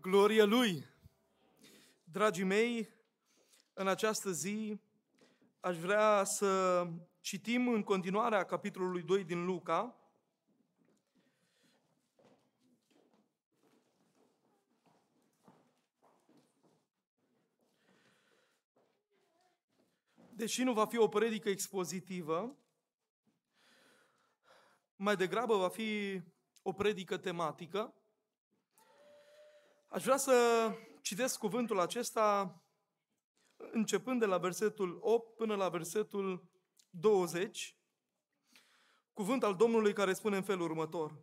[0.00, 0.86] Gloria Lui!
[2.04, 2.88] Dragii mei,
[3.72, 4.80] în această zi
[5.60, 6.86] aș vrea să
[7.20, 9.94] citim în continuarea capitolului 2 din Luca,
[20.32, 22.56] Deși nu va fi o predică expozitivă,
[24.96, 26.20] mai degrabă va fi
[26.62, 27.94] o predică tematică.
[29.92, 30.34] Aș vrea să
[31.02, 32.60] citesc cuvântul acesta
[33.56, 36.48] începând de la versetul 8 până la versetul
[36.90, 37.76] 20,
[39.12, 41.18] cuvânt al Domnului care spune în felul următor.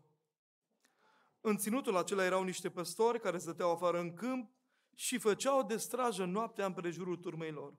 [1.42, 4.52] În ținutul acela erau niște păstori care stăteau afară în câmp
[4.96, 7.74] și făceau de strajă noaptea împrejurul turmei lor.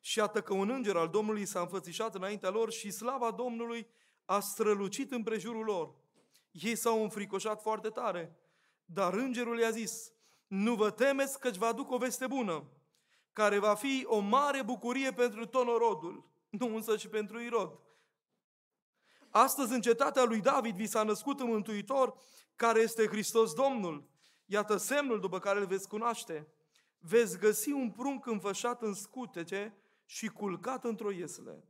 [0.00, 3.86] Și iată că un înger al Domnului s-a înfățișat înaintea lor și slava Domnului
[4.24, 5.94] a strălucit împrejurul lor.
[6.50, 8.36] Ei s-au înfricoșat foarte tare,
[8.86, 10.12] dar îngerul i-a zis,
[10.46, 12.64] nu vă temeți căci vă aduc o veste bună,
[13.32, 17.78] care va fi o mare bucurie pentru tot norodul, nu însă și pentru Irod.
[19.30, 22.18] Astăzi în cetatea lui David vi s-a născut un mântuitor
[22.54, 24.08] care este Hristos Domnul.
[24.46, 26.48] Iată semnul după care îl veți cunoaște.
[26.98, 31.64] Veți găsi un prunc înfășat în scutece și culcat într-o iesle.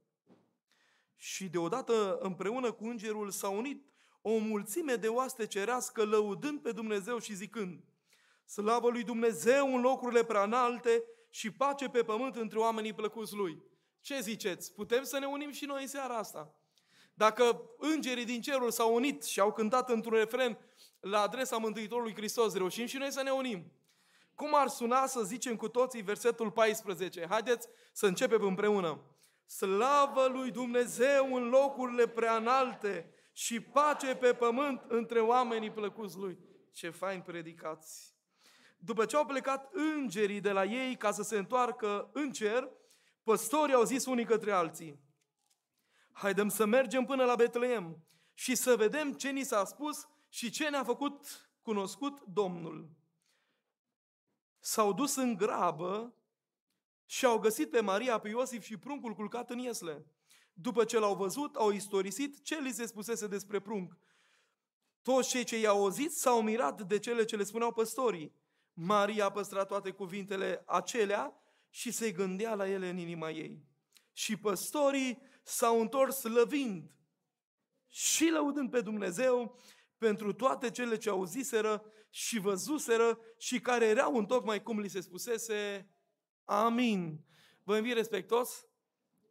[1.17, 3.85] Și deodată împreună cu îngerul s-a unit
[4.29, 7.85] o mulțime de oaste cerească lăudând pe Dumnezeu și zicând
[8.45, 13.63] Slavă lui Dumnezeu în locurile prea înalte și pace pe pământ între oamenii plăcuți lui.
[14.01, 14.73] Ce ziceți?
[14.75, 16.55] Putem să ne unim și noi în seara asta?
[17.15, 20.59] Dacă îngerii din cerul s-au unit și au cântat într-un refren
[21.01, 23.73] la adresa Mântuitorului Hristos, reușim și noi să ne unim.
[24.35, 27.27] Cum ar suna să zicem cu toții versetul 14?
[27.29, 29.01] Haideți să începem împreună.
[29.47, 36.39] Slavă lui Dumnezeu în locurile prea înalte și pace pe pământ între oamenii plăcuți lui.
[36.73, 38.15] Ce fain predicați!
[38.79, 42.71] După ce au plecat îngerii de la ei ca să se întoarcă în cer,
[43.23, 45.01] păstorii au zis unii către alții,
[46.13, 48.05] haidem să mergem până la Betleem
[48.35, 52.91] și să vedem ce ni s-a spus și ce ne-a făcut cunoscut Domnul.
[54.59, 56.15] S-au dus în grabă
[57.05, 60.07] și au găsit pe Maria, pe Iosif și pruncul culcat în iesle.
[60.59, 63.99] După ce l-au văzut, au istorisit ce li se spusese despre prunc.
[65.03, 68.35] Toți cei ce i-au auzit s-au mirat de cele ce le spuneau păstorii.
[68.73, 73.65] Maria a păstrat toate cuvintele acelea și se gândea la ele în inima ei.
[74.13, 76.91] Și păstorii s-au întors slăvind
[77.87, 79.59] și lăudând pe Dumnezeu
[79.99, 85.01] pentru toate cele ce auziseră și văzuseră și care erau în tocmai cum li se
[85.01, 85.91] spusese.
[86.45, 87.25] Amin.
[87.63, 88.67] Vă invit respectos,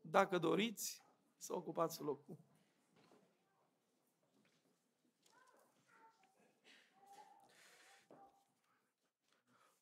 [0.02, 1.04] dacă doriți,
[1.45, 2.38] să ocupați locul.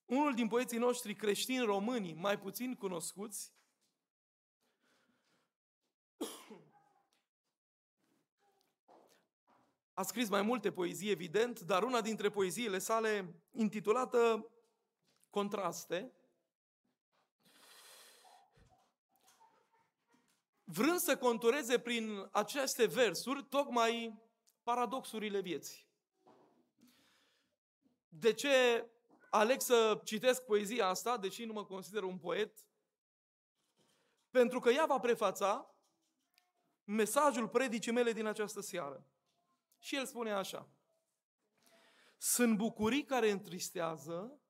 [0.06, 3.54] Unul din poeții noștri creștini români, mai puțin cunoscuți,
[9.94, 14.48] a scris mai multe poezii, evident, dar una dintre poeziile sale, intitulată
[15.30, 16.14] Contraste,
[20.74, 24.22] vrând să contureze prin aceste versuri tocmai
[24.64, 25.88] paradoxurile vieții.
[28.08, 28.88] De ce
[29.30, 32.68] aleg să citesc poezia asta, deși nu mă consider un poet,
[34.30, 35.76] pentru că ea va prefața
[36.84, 39.08] mesajul predicii mele din această seară.
[39.80, 40.70] Și el spune așa.
[42.18, 44.42] Sunt bucurii care întristează,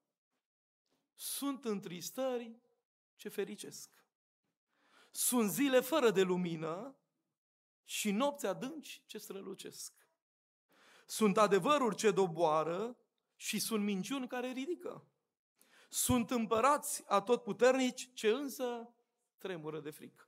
[1.13, 2.59] sunt întristări
[3.16, 4.03] ce fericesc.
[5.16, 6.96] Sunt zile fără de lumină
[7.84, 9.94] și nopți adânci ce strălucesc.
[11.06, 12.97] Sunt adevăruri ce doboară
[13.35, 15.06] și sunt minciuni care ridică.
[15.90, 18.94] Sunt împărați atotputernici ce însă
[19.38, 20.28] tremură de frică.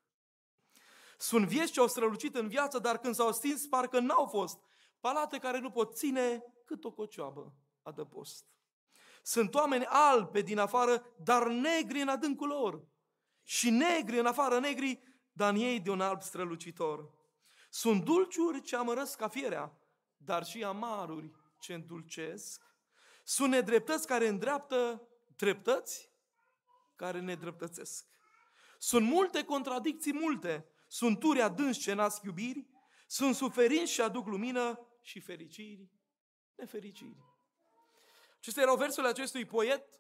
[1.18, 4.60] Sunt vieți ce au strălucit în viață, dar când s-au stins, parcă n-au fost.
[5.00, 8.46] Palate care nu pot ține cât o cocioabă adăpost.
[9.24, 12.94] Sunt oameni albe din afară, dar negri în adâncul lor.
[13.46, 15.00] Și negri în afară negri,
[15.32, 17.14] dar în ei de un alb strălucitor.
[17.70, 19.78] Sunt dulciuri ce amărăsc ca fierea,
[20.18, 22.62] dar și amaruri ce îndulcesc.
[23.24, 26.10] Sunt nedreptăți care îndreaptă dreptăți
[26.96, 28.06] care ne dreptățesc.
[28.78, 30.70] Sunt multe contradicții, multe.
[30.88, 32.68] Sunt turi adânci ce nasc iubiri,
[33.08, 35.90] sunt suferinți și aduc lumină și fericiri,
[36.56, 37.24] nefericiri.
[38.38, 40.00] Acestea erau versurile acestui poet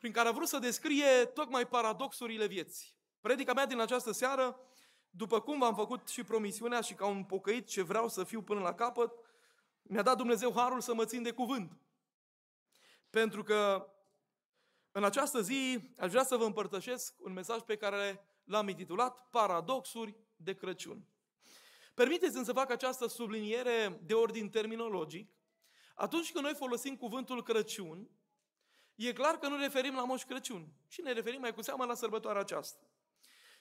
[0.00, 2.94] prin care a vrut să descrie tocmai paradoxurile vieții.
[3.20, 4.60] Predica mea din această seară,
[5.10, 8.60] după cum v-am făcut și promisiunea și ca un pocăit ce vreau să fiu până
[8.60, 9.12] la capăt,
[9.82, 11.78] mi-a dat Dumnezeu harul să mă țin de cuvânt.
[13.10, 13.88] pentru că
[14.92, 20.16] în această zi aș vrea să vă împărtășesc un mesaj pe care l-am intitulat Paradoxuri
[20.36, 21.04] de Crăciun.
[21.94, 25.30] Permiteți-mi să fac această subliniere de ordin terminologic.
[25.94, 28.08] Atunci când noi folosim cuvântul Crăciun,
[29.08, 31.94] e clar că nu referim la Moș Crăciun, ci ne referim mai cu seamă la
[31.94, 32.84] sărbătoarea aceasta.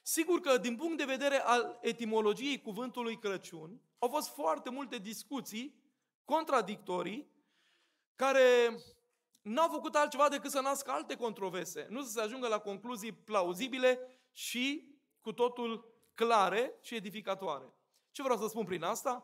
[0.02, 5.84] Sigur că din punct de vedere al etimologiei cuvântului Crăciun, au fost foarte multe discuții
[6.26, 7.32] contradictorii
[8.16, 8.78] care
[9.42, 14.00] n-au făcut altceva decât să nască alte controverse, nu să se ajungă la concluzii plauzibile
[14.32, 17.74] și cu totul clare și edificatoare.
[18.12, 19.24] Ce vreau să spun prin asta?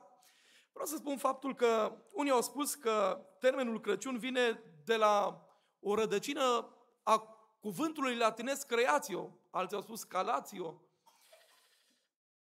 [0.71, 5.44] Vreau să spun faptul că unii au spus că termenul Crăciun vine de la
[5.87, 7.19] o rădăcină a
[7.59, 10.81] cuvântului latinesc creatio, alții au spus calatio.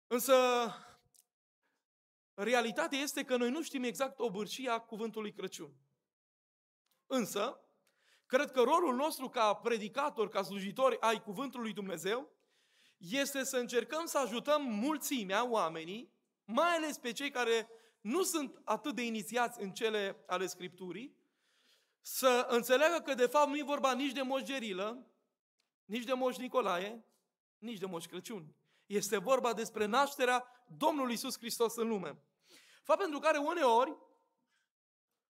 [0.07, 0.35] Însă,
[2.35, 5.73] realitatea este că noi nu știm exact obârșia cuvântului Crăciun.
[7.07, 7.61] Însă,
[8.27, 12.31] cred că rolul nostru ca predicator, ca slujitori ai cuvântului lui Dumnezeu,
[12.97, 16.13] este să încercăm să ajutăm mulțimea, oamenii,
[16.45, 17.69] mai ales pe cei care
[18.01, 21.21] nu sunt atât de inițiați în cele ale Scripturii,
[22.03, 25.07] să înțeleagă că de fapt nu e vorba nici de Moș Gerilă,
[25.85, 27.05] nici de Moș Nicolae,
[27.59, 28.55] nici de Moș Crăciun.
[28.87, 32.23] Este vorba despre nașterea Domnului Isus Hristos în lume.
[32.83, 33.97] Fapt pentru care uneori,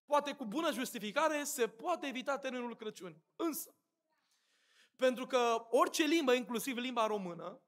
[0.05, 3.23] poate cu bună justificare, se poate evita termenul Crăciun.
[3.37, 3.75] Însă,
[4.97, 7.61] pentru că orice limbă, inclusiv limba română,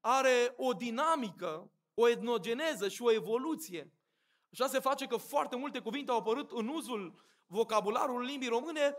[0.00, 3.92] are o dinamică, o etnogeneză și o evoluție.
[4.52, 8.96] Așa se face că foarte multe cuvinte au apărut în uzul vocabularului limbii române,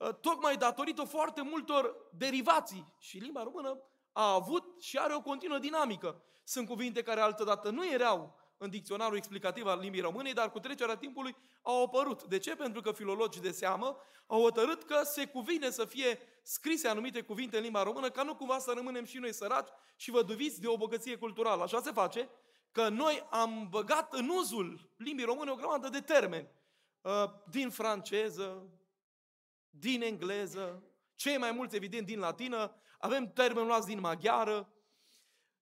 [0.00, 2.94] ă, tocmai datorită foarte multor derivații.
[2.98, 3.80] Și limba română
[4.12, 6.22] a avut și are o continuă dinamică.
[6.44, 10.96] Sunt cuvinte care altădată nu erau în dicționarul explicativ al limbii române, dar cu trecerea
[10.96, 12.24] timpului au apărut.
[12.24, 12.56] De ce?
[12.56, 13.96] Pentru că filologii de seamă
[14.26, 18.34] au hotărât că se cuvine să fie scrise anumite cuvinte în limba română, ca nu
[18.34, 21.62] cumva să rămânem și noi săraci și văduviți de o bogăție culturală.
[21.62, 22.28] Așa se face
[22.72, 26.48] că noi am băgat în uzul limbii române o grămadă de termeni.
[27.04, 28.70] Uh, din franceză,
[29.70, 30.82] din engleză,
[31.14, 34.72] cei mai mulți, evident, din latină, avem termenul luați din maghiară.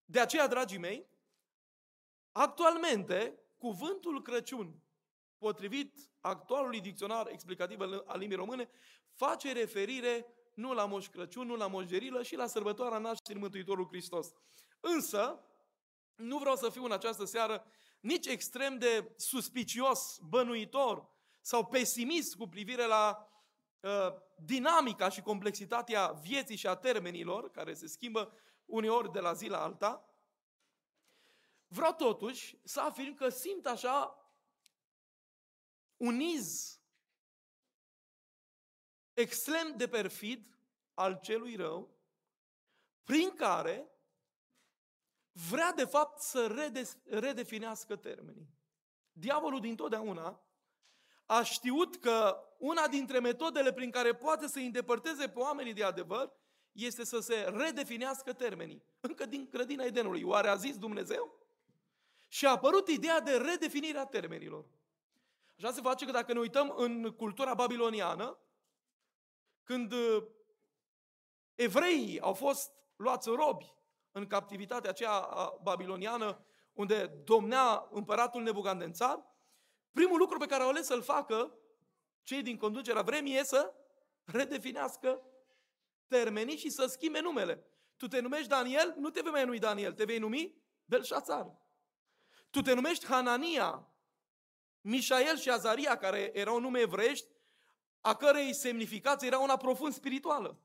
[0.04, 1.06] De aceea, dragii mei,
[2.32, 4.82] actualmente, cuvântul Crăciun,
[5.38, 8.70] potrivit actualului dicționar explicativ al limbii române,
[9.12, 13.90] face referire nu la Moș Crăciun, nu la Moș Gerilă și la sărbătoarea nașterii Mântuitorului
[13.90, 14.32] Hristos.
[14.80, 15.44] Însă,
[16.14, 17.64] nu vreau să fiu în această seară
[18.00, 21.10] nici extrem de suspicios, bănuitor
[21.42, 23.28] sau pesimist cu privire la
[23.80, 28.32] uh, dinamica și complexitatea vieții și a termenilor, care se schimbă
[28.64, 30.08] uneori de la zi la alta,
[31.66, 34.16] vreau totuși să afirm că simt așa
[35.96, 36.80] un iz
[39.12, 40.58] extrem de perfid
[40.94, 41.96] al celui rău,
[43.04, 43.90] prin care
[45.32, 46.70] vrea de fapt să
[47.04, 48.54] redefinească termenii.
[49.12, 50.40] Diavolul din totdeauna
[51.26, 56.32] a știut că una dintre metodele prin care poate să îndepărteze pe oamenii de adevăr
[56.72, 58.82] este să se redefinească termenii.
[59.00, 60.22] Încă din grădina Edenului.
[60.22, 61.40] Oare a zis Dumnezeu?
[62.28, 64.64] Și a apărut ideea de redefinire a termenilor.
[65.56, 68.38] Așa se face că dacă ne uităm în cultura babiloniană,
[69.62, 70.24] când uh,
[71.54, 73.74] evreii au fost luați robi
[74.12, 75.28] în captivitatea aceea
[75.62, 79.31] babiloniană, unde domnea împăratul Nebucandențar,
[79.92, 81.58] primul lucru pe care au ales să-l facă
[82.22, 83.74] cei din conducerea vremii e să
[84.24, 85.22] redefinească
[86.06, 87.66] termenii și să schimbe numele.
[87.96, 91.60] Tu te numești Daniel, nu te vei mai numi Daniel, te vei numi Belșațar.
[92.50, 93.92] Tu te numești Hanania,
[94.80, 97.26] Mișael și Azaria, care erau nume evreiești,
[98.00, 100.60] a cărei semnificație era una profund spirituală.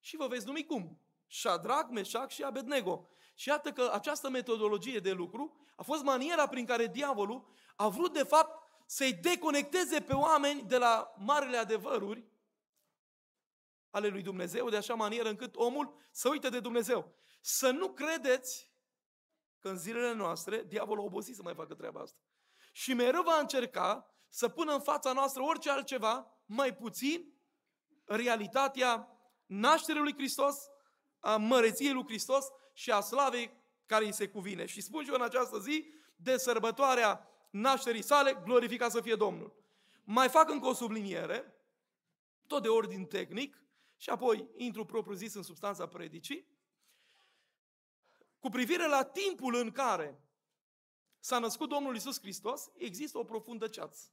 [0.00, 1.00] Și vă veți numi cum?
[1.26, 3.08] Shadrach, Meșac și Abednego.
[3.34, 8.12] Și iată că această metodologie de lucru a fost maniera prin care diavolul a vrut
[8.12, 12.24] de fapt să-i deconecteze pe oameni de la marile adevăruri
[13.90, 17.14] ale lui Dumnezeu, de așa manieră încât omul să uite de Dumnezeu.
[17.40, 18.72] Să nu credeți
[19.58, 22.18] că în zilele noastre diavolul a obosit să mai facă treaba asta.
[22.72, 27.34] Și mereu va încerca să pună în fața noastră orice altceva, mai puțin
[28.04, 29.08] realitatea
[29.46, 30.56] nașterii lui Hristos,
[31.20, 33.50] a măreției lui Hristos și a slavei
[33.86, 34.66] care îi se cuvine.
[34.66, 39.52] Și spun și eu în această zi, de sărbătoarea nașterii sale, glorificat să fie Domnul.
[40.04, 41.54] Mai fac încă o subliniere,
[42.46, 43.60] tot de ordin tehnic,
[43.96, 46.48] și apoi intru propriu zis în substanța predicii,
[48.38, 50.20] cu privire la timpul în care
[51.20, 54.10] s-a născut Domnul Isus Hristos, există o profundă ceață.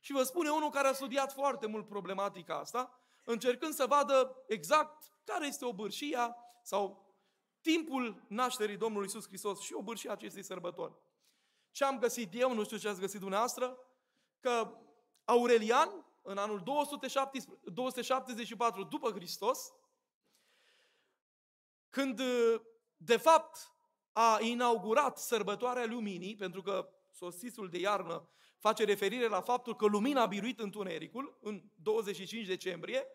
[0.00, 5.04] Și vă spune unul care a studiat foarte mult problematica asta, încercând să vadă exact
[5.24, 7.11] care este obârșia sau
[7.62, 10.94] timpul nașterii Domnului Isus Hristos și obârșia acestei sărbători.
[11.70, 13.78] Ce am găsit eu, nu știu ce ați găsit dumneavoastră,
[14.40, 14.76] că
[15.24, 19.72] Aurelian, în anul 274 după Hristos,
[21.90, 22.20] când
[22.96, 23.72] de fapt
[24.12, 28.28] a inaugurat sărbătoarea luminii, pentru că sosisul de iarnă
[28.58, 33.06] face referire la faptul că lumina a biruit întunericul în 25 decembrie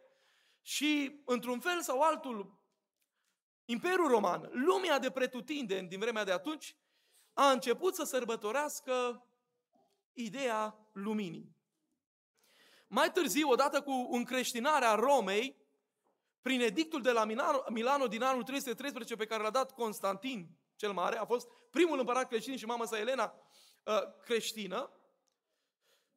[0.61, 2.59] și, într-un fel sau altul,
[3.69, 6.75] Imperiul Roman, lumea de pretutindeni din vremea de atunci,
[7.33, 9.25] a început să sărbătorească
[10.13, 11.55] ideea luminii.
[12.87, 15.65] Mai târziu, odată cu încreștinarea Romei,
[16.41, 17.25] prin edictul de la
[17.69, 22.27] Milano din anul 313 pe care l-a dat Constantin cel Mare, a fost primul împărat
[22.27, 23.33] creștin și mama sa Elena
[23.83, 24.91] uh, creștină,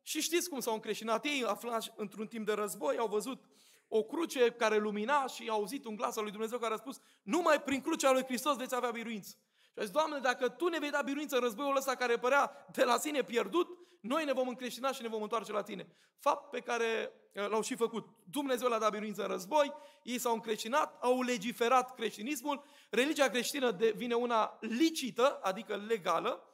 [0.03, 3.45] și știți cum s-au încreștinat ei, aflați într-un timp de război, au văzut
[3.93, 7.01] o cruce care lumina și au auzit un glas al lui Dumnezeu care a spus
[7.23, 9.37] numai prin crucea lui Hristos veți avea biruință.
[9.63, 12.67] Și a zis, Doamne, dacă Tu ne vei da biruință în războiul ăsta care părea
[12.73, 13.69] de la sine pierdut,
[14.01, 15.97] noi ne vom încreștina și ne vom întoarce la Tine.
[16.19, 18.09] Fapt pe care uh, l-au și făcut.
[18.25, 24.15] Dumnezeu l-a dat biruință în război, ei s-au încreștinat, au legiferat creștinismul, religia creștină devine
[24.15, 26.45] una licită, adică legală,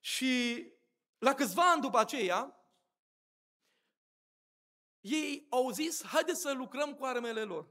[0.00, 0.64] și
[1.18, 2.56] la câțiva ani după aceea,
[5.06, 7.68] ei au zis, haideți să lucrăm cu armele lor.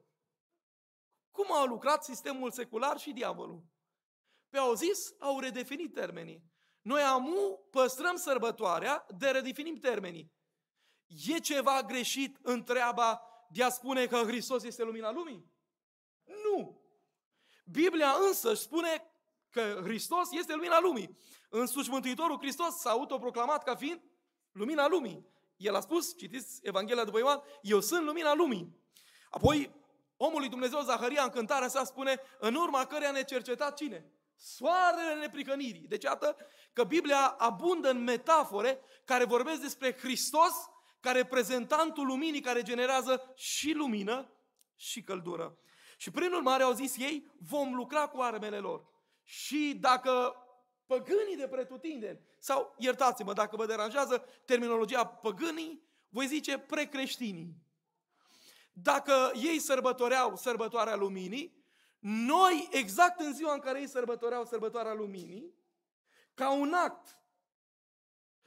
[1.32, 3.64] Cum au lucrat sistemul secular și diavolul?
[4.50, 6.44] Pe au zis, au redefinit termenii.
[6.82, 10.34] Noi amu păstrăm sărbătoarea, de redefinim termenii.
[11.28, 15.52] E ceva greșit în treaba de a spune că Hristos este lumina lumii?
[16.24, 16.82] Nu!
[17.66, 19.12] Biblia însă spune
[19.50, 21.18] că Hristos este lumina lumii.
[21.50, 24.02] Însuși Mântuitorul Hristos s-a autoproclamat ca fiind
[24.52, 25.34] lumina lumii.
[25.58, 28.84] El a spus, citiți Evanghelia după Ioan, eu sunt lumina lumii.
[29.30, 29.74] Apoi,
[30.18, 34.12] omul lui Dumnezeu Zaharia în cântarea sa spune, în urma căreia ne cerceta cine?
[34.36, 35.88] Soarele nepricănirii.
[35.88, 36.36] Deci, iată
[36.74, 40.54] că Biblia abundă în metafore care vorbesc despre Hristos
[41.00, 44.32] ca reprezentantul luminii care generează și lumină
[44.76, 45.58] și căldură.
[45.98, 48.86] Și prin urmare au zis ei, vom lucra cu armele lor.
[49.24, 50.36] Și dacă
[50.86, 57.56] păgânii de pretutindeni, sau iertați-mă dacă vă deranjează terminologia păgânii, voi zice precreștinii.
[58.74, 61.64] Dacă ei sărbătoreau sărbătoarea luminii,
[62.00, 65.54] noi, exact în ziua în care ei sărbătoreau sărbătoarea luminii,
[66.34, 67.20] ca un act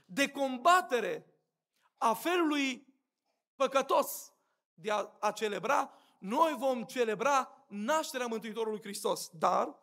[0.05, 1.35] de combatere
[1.97, 2.95] a felului
[3.57, 4.33] păcătos
[4.75, 9.31] de a, a celebra, noi vom celebra nașterea Mântuitorului Hristos.
[9.33, 9.77] Dar,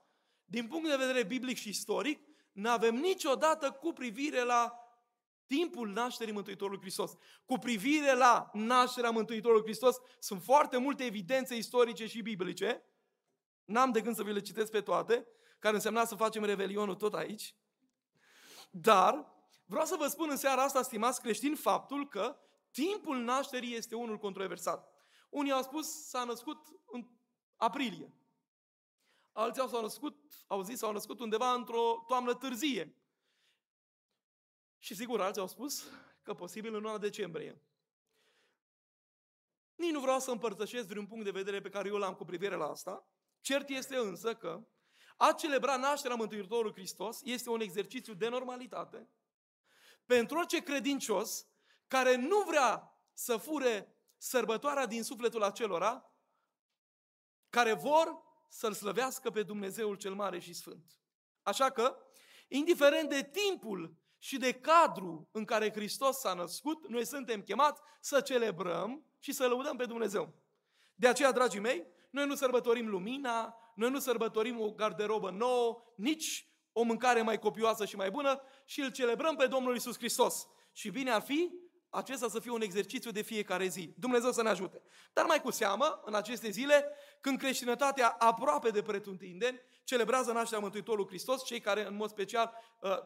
[0.46, 4.80] din punct de vedere biblic și istoric, nu avem niciodată cu privire la
[5.46, 7.12] timpul nașterii Mântuitorului Hristos.
[7.46, 12.84] Cu privire la nașterea Mântuitorului Hristos, sunt foarte multe evidențe istorice și biblice,
[13.66, 15.28] n-am de gând să vi le citesc pe toate,
[15.60, 17.56] care însemna să facem revelionul tot aici,
[18.70, 19.34] dar
[19.66, 22.38] vreau să vă spun în seara asta, stimați creștini, faptul că
[22.72, 24.94] timpul nașterii este unul controversat.
[25.30, 27.08] Unii au spus s-a născut în
[27.56, 28.14] aprilie.
[29.38, 32.96] Alții s-au născut, au zis, s-au născut undeva într-o toamnă târzie.
[34.78, 35.84] Și sigur, alții au spus
[36.22, 37.62] că posibil în luna decembrie.
[39.76, 42.56] Nici nu vreau să împărtășesc vreun punct de vedere pe care eu l-am cu privire
[42.56, 43.10] la asta.
[43.42, 44.68] Cert este însă că
[45.18, 49.10] a celebra nașterea Mântuitorului Hristos este un exercițiu de normalitate
[50.06, 51.48] pentru orice credincios
[51.88, 56.12] care nu vrea să fure sărbătoarea din sufletul acelora
[57.50, 58.25] care vor
[58.56, 61.00] să-L slăvească pe Dumnezeul cel mare și sfânt.
[61.42, 61.98] Așa că,
[62.48, 68.22] indiferent de timpul și de cadru în care Hristos s-a născut, noi suntem chemați să
[68.22, 70.34] celebrăm și să lăudăm pe Dumnezeu.
[70.96, 76.50] De aceea, dragii mei, noi nu sărbătorim lumina, noi nu sărbătorim o garderobă nouă, nici
[76.72, 80.48] o mâncare mai copioasă și mai bună și îl celebrăm pe Domnul Isus Hristos.
[80.72, 81.52] Și bine ar fi
[81.90, 83.94] acesta să fie un exercițiu de fiecare zi.
[83.98, 84.82] Dumnezeu să ne ajute.
[85.14, 86.90] Dar mai cu seamă, în aceste zile,
[87.22, 92.98] când creștinătatea aproape de pretutindeni celebrează nașterea Mântuitorului Hristos, cei care în mod special uh,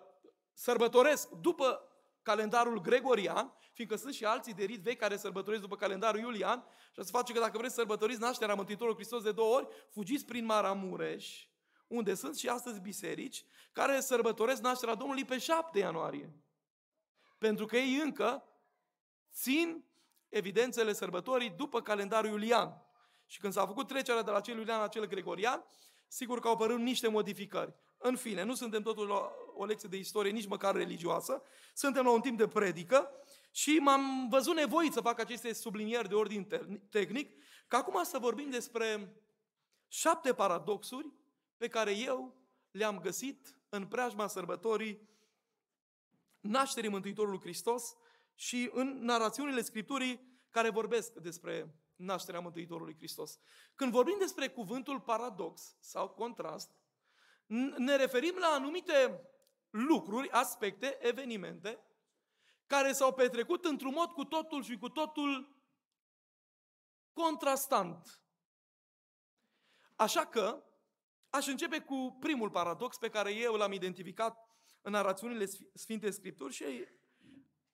[0.53, 1.83] sărbătoresc după
[2.21, 7.03] calendarul gregorian, fiindcă sunt și alții de rit vechi care sărbătoresc după calendarul iulian, și
[7.03, 10.45] se face că dacă vreți să sărbătoriți nașterea Mântuitorului Hristos de două ori, fugiți prin
[10.45, 11.47] Maramureș,
[11.87, 16.33] unde sunt și astăzi biserici, care sărbătoresc nașterea Domnului pe 7 ianuarie.
[17.37, 18.43] Pentru că ei încă
[19.33, 19.83] țin
[20.29, 22.81] evidențele sărbătorii după calendarul iulian.
[23.25, 25.65] Și când s-a făcut trecerea de la cel iulian la cel gregorian,
[26.07, 27.73] sigur că au apărut niște modificări.
[27.97, 31.41] În fine, nu suntem totul la o lecție de istorie, nici măcar religioasă,
[31.73, 33.11] suntem la un timp de predică
[33.51, 36.47] și m-am văzut nevoit să fac aceste sublinieri de ordin
[36.89, 39.15] tehnic, că acum să vorbim despre
[39.87, 41.13] șapte paradoxuri
[41.57, 42.35] pe care eu
[42.71, 45.09] le-am găsit în preajma sărbătorii
[46.39, 47.95] nașterii Mântuitorului Hristos
[48.39, 53.39] și în narațiunile Scripturii care vorbesc despre nașterea Mântuitorului Hristos.
[53.75, 56.71] Când vorbim despre cuvântul paradox sau contrast,
[57.77, 59.29] ne referim la anumite
[59.69, 61.79] lucruri, aspecte, evenimente
[62.65, 65.63] care s-au petrecut într-un mod cu totul și cu totul
[67.13, 68.23] contrastant.
[69.95, 70.63] Așa că
[71.29, 74.49] aș începe cu primul paradox pe care eu l-am identificat
[74.81, 76.63] în narațiunile Sfinte Scripturi și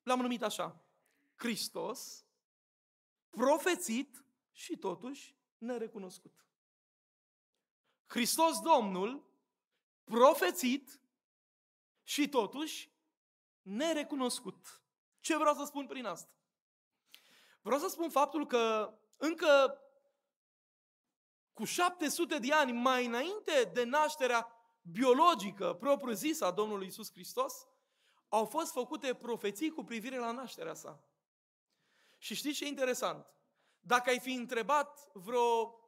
[0.06, 0.86] l-am numit așa.
[1.36, 2.26] Hristos,
[3.30, 6.46] profețit și totuși nerecunoscut.
[8.06, 9.24] Hristos Domnul,
[10.04, 11.02] profețit
[12.04, 12.92] și totuși
[13.62, 14.82] nerecunoscut.
[15.20, 16.32] Ce vreau să spun prin asta?
[17.62, 19.80] Vreau să spun faptul că încă
[21.54, 27.68] cu 700 de ani mai înainte de nașterea biologică propriu-zisă a Domnului Isus Hristos,
[28.36, 31.04] au fost făcute profeții cu privire la nașterea sa.
[32.18, 33.26] Și știți ce e interesant?
[33.80, 35.80] Dacă ai fi întrebat vreo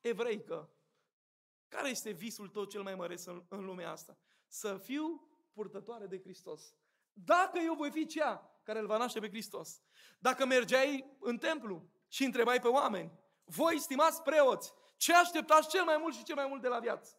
[0.00, 0.70] evreică,
[1.68, 4.18] care este visul tău cel mai mare în, în lumea asta?
[4.46, 6.74] Să fiu purtătoare de Hristos.
[7.12, 9.82] Dacă eu voi fi cea care îl va naște pe Hristos.
[10.18, 13.12] Dacă mergeai în templu și întrebai pe oameni,
[13.44, 17.16] voi, stimați preoți, ce așteptați cel mai mult și cel mai mult de la viață?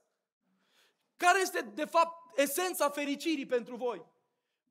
[1.16, 4.12] Care este, de fapt, esența fericirii pentru voi?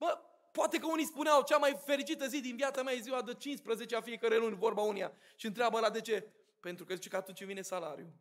[0.02, 0.18] Bă,
[0.52, 3.96] poate că unii spuneau, cea mai fericită zi din viața mea e ziua de 15
[3.96, 5.12] a fiecare luni, vorba unia.
[5.36, 6.32] Și întreabă la de ce?
[6.60, 8.12] Pentru că zice că atunci vine salariu.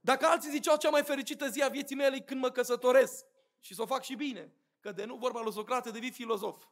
[0.00, 3.24] Dacă alții ziceau, cea mai fericită zi a vieții mele e când mă căsătoresc
[3.60, 6.64] și să o fac și bine, că de nu vorba lui Socrate devii filozof.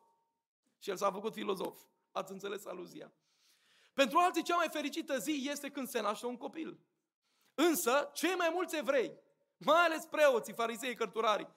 [0.79, 1.79] Și el s-a făcut filozof.
[2.12, 3.12] Ați înțeles aluzia.
[3.95, 6.79] Pentru alții, cea mai fericită zi este când se naște un copil.
[7.55, 9.19] Însă, cei mai mulți evrei,
[9.56, 11.49] mai ales preoții, farisei, cărturarii,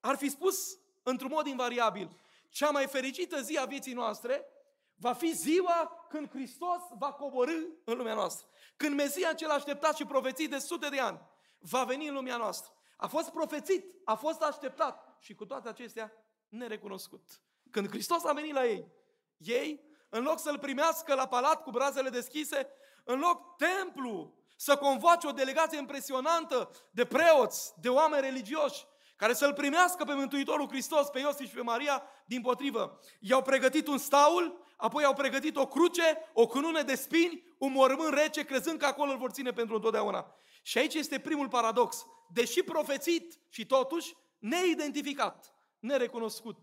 [0.00, 0.78] ar fi spus
[1.10, 2.10] într-un mod invariabil,
[2.48, 4.46] cea mai fericită zi a vieții noastre
[4.94, 8.46] va fi ziua când Hristos va coborâ în lumea noastră.
[8.76, 11.20] Când Mesia cel așteptat și profețit de sute de ani
[11.58, 12.72] va veni în lumea noastră.
[12.96, 16.12] A fost profețit, a fost așteptat și cu toate acestea
[16.48, 17.42] nerecunoscut.
[17.70, 18.92] Când Hristos a venit la ei,
[19.36, 22.68] ei, în loc să-L primească la palat cu brazele deschise,
[23.04, 28.86] în loc templu să convoace o delegație impresionantă de preoți, de oameni religioși,
[29.20, 33.00] care să-L primească pe Mântuitorul Hristos, pe Iosif și pe Maria, din potrivă.
[33.18, 38.14] I-au pregătit un staul, apoi au pregătit o cruce, o cunune de spini, un mormânt
[38.14, 40.34] rece, crezând că acolo îl vor ține pentru întotdeauna.
[40.62, 42.06] Și aici este primul paradox.
[42.32, 46.58] Deși profețit și totuși neidentificat, nerecunoscut.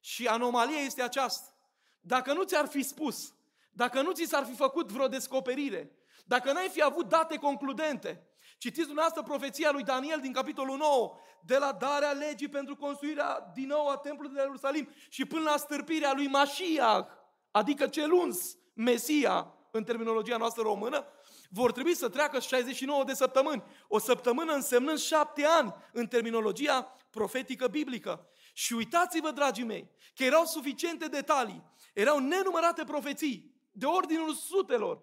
[0.00, 1.56] Și anomalia este aceasta.
[2.00, 3.34] Dacă nu ți-ar fi spus,
[3.72, 8.29] dacă nu ți s-ar fi făcut vreo descoperire, dacă n-ai fi avut date concludente,
[8.60, 13.66] citiți dumneavoastră profeția lui Daniel din capitolul 9, de la darea legii pentru construirea din
[13.66, 17.10] nou a templului de Ierusalim și până la stârpirea lui Mașiach,
[17.50, 21.06] adică cel uns, Mesia, în terminologia noastră română,
[21.50, 23.62] vor trebui să treacă 69 de săptămâni.
[23.88, 28.28] O săptămână însemnând șapte ani în terminologia profetică biblică.
[28.52, 31.62] Și uitați-vă, dragii mei, că erau suficiente detalii,
[31.94, 35.02] erau nenumărate profeții, de ordinul sutelor,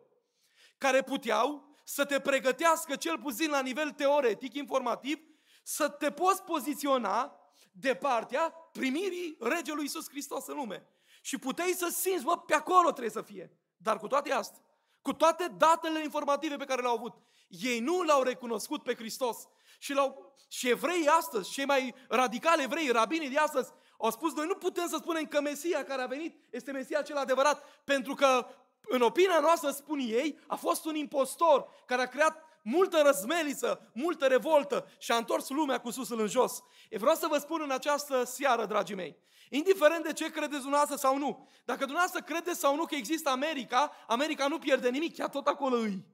[0.78, 5.19] care puteau să te pregătească cel puțin la nivel teoretic, informativ,
[5.63, 7.39] să te poți poziționa
[7.71, 10.88] de partea primirii Regelui Iisus Hristos în lume.
[11.21, 13.58] Și puteai să simți, mă, pe acolo trebuie să fie.
[13.78, 14.62] Dar cu toate astea,
[15.02, 17.13] cu toate datele informative pe care le-au avut,
[17.47, 19.38] ei nu l-au recunoscut pe Hristos.
[19.80, 24.45] Și, l-au, și evreii astăzi, cei mai radicali evrei, rabinii de astăzi, au spus, noi
[24.45, 28.47] nu putem să spunem că Mesia care a venit este Mesia cel adevărat, pentru că,
[28.89, 34.26] în opinia noastră, spun ei, a fost un impostor care a creat multă răzmeliță, multă
[34.26, 36.63] revoltă și a întors lumea cu susul în jos.
[36.89, 39.17] E vreau să vă spun în această seară, dragii mei,
[39.50, 43.91] indiferent de ce credeți dumneavoastră sau nu, dacă dumneavoastră credeți sau nu că există America,
[44.08, 46.06] America nu pierde nimic, chiar tot acolo îi.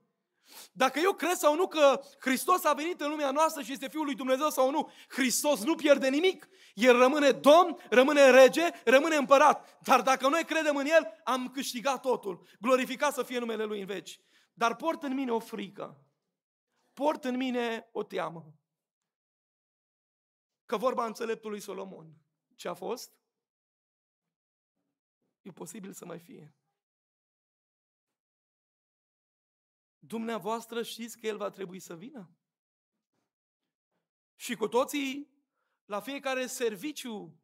[0.71, 4.05] Dacă eu cred sau nu că Hristos a venit în lumea noastră și este Fiul
[4.05, 6.47] lui Dumnezeu sau nu, Hristos nu pierde nimic.
[6.73, 9.77] El rămâne Domn, rămâne rege, rămâne împărat.
[9.81, 12.47] Dar dacă noi credem în El, am câștigat totul.
[12.59, 14.19] Glorificat să fie numele Lui în veci.
[14.53, 16.05] Dar port în mine o frică.
[16.93, 18.53] Port în mine o teamă.
[20.65, 22.13] Că vorba înțeleptului Solomon.
[22.55, 23.11] Ce a fost?
[25.41, 26.55] E posibil să mai fie.
[30.05, 32.31] Dumneavoastră știți că El va trebui să vină?
[34.35, 35.29] Și cu toții,
[35.85, 37.41] la fiecare serviciu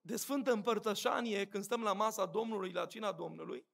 [0.00, 3.66] de Sfântă Împărtășanie, când stăm la masa Domnului, la cina Domnului,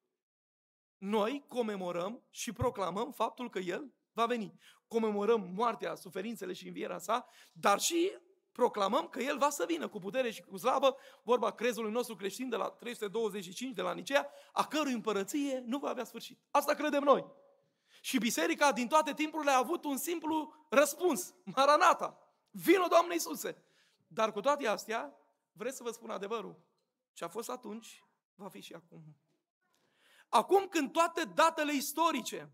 [0.98, 4.58] noi comemorăm și proclamăm faptul că El va veni.
[4.88, 8.10] Comemorăm moartea, suferințele și învierea sa, dar și
[8.52, 12.48] proclamăm că El va să vină cu putere și cu slavă, vorba crezului nostru creștin
[12.48, 16.40] de la 325 de la Nicea, a cărui împărăție nu va avea sfârșit.
[16.50, 17.48] Asta credem noi.
[18.00, 21.34] Și biserica din toate timpurile a avut un simplu răspuns.
[21.44, 22.18] Maranata!
[22.50, 23.64] Vino, Doamne Iisuse!
[24.06, 25.14] Dar cu toate astea,
[25.52, 26.60] vreți să vă spun adevărul.
[27.12, 29.16] Ce a fost atunci, va fi și acum.
[30.28, 32.50] Acum când toate datele istorice,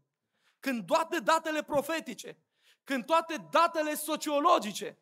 [0.60, 2.38] când toate datele profetice,
[2.84, 4.98] când toate datele sociologice,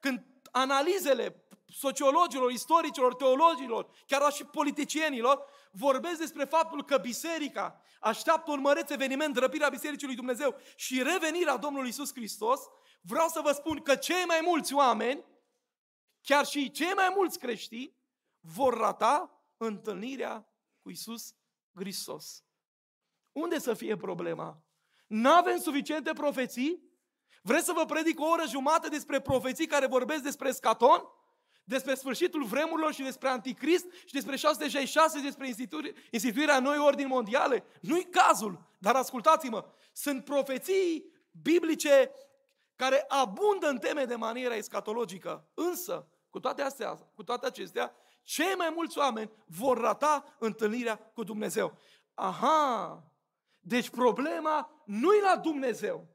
[0.00, 8.60] când analizele sociologilor, istoricilor, teologilor, chiar și politicienilor, vorbesc despre faptul că biserica așteaptă un
[8.60, 12.60] măreț eveniment, răpirea Bisericii lui Dumnezeu și revenirea Domnului Isus Hristos,
[13.00, 15.24] vreau să vă spun că cei mai mulți oameni,
[16.20, 17.98] chiar și cei mai mulți creștini,
[18.40, 20.48] vor rata întâlnirea
[20.80, 21.34] cu Isus
[21.74, 22.44] Hristos.
[23.32, 24.64] Unde să fie problema?
[25.06, 26.88] N-avem suficiente profeții?
[27.42, 31.02] Vreți să vă predic o oră jumate despre profeții care vorbesc despre scaton?
[31.70, 35.48] Despre sfârșitul vremurilor și despre anticrist și despre 666 și despre
[36.10, 37.64] instituirea noi ordini mondiale?
[37.80, 42.10] Nu-i cazul, dar ascultați-mă, sunt profeții biblice
[42.76, 45.48] care abundă în teme de manieră escatologică.
[45.54, 51.22] Însă, cu toate, astea, cu toate acestea, cei mai mulți oameni vor rata întâlnirea cu
[51.22, 51.78] Dumnezeu.
[52.14, 53.02] Aha!
[53.60, 56.06] Deci problema nu e la Dumnezeu.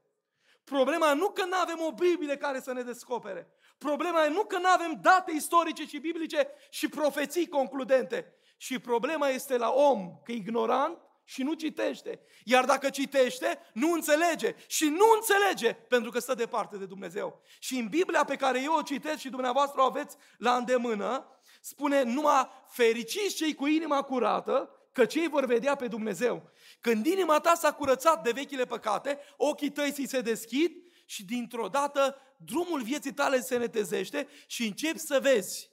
[0.64, 3.50] Problema nu că nu avem o Biblie care să ne descopere.
[3.78, 8.34] Problema e nu că nu avem date istorice și biblice și profeții concludente.
[8.56, 12.20] Și problema este la om, că e ignorant și nu citește.
[12.44, 14.54] Iar dacă citește, nu înțelege.
[14.66, 17.42] Și nu înțelege pentru că stă departe de Dumnezeu.
[17.58, 22.02] Și în Biblia pe care eu o citesc și dumneavoastră o aveți la îndemână, spune
[22.02, 26.50] numai fericiți cei cu inima curată, că cei vor vedea pe Dumnezeu.
[26.80, 30.72] Când inima ta s-a curățat de vechile păcate, ochii tăi ți se deschid
[31.06, 35.70] și dintr-o dată drumul vieții tale se netezește și începi să vezi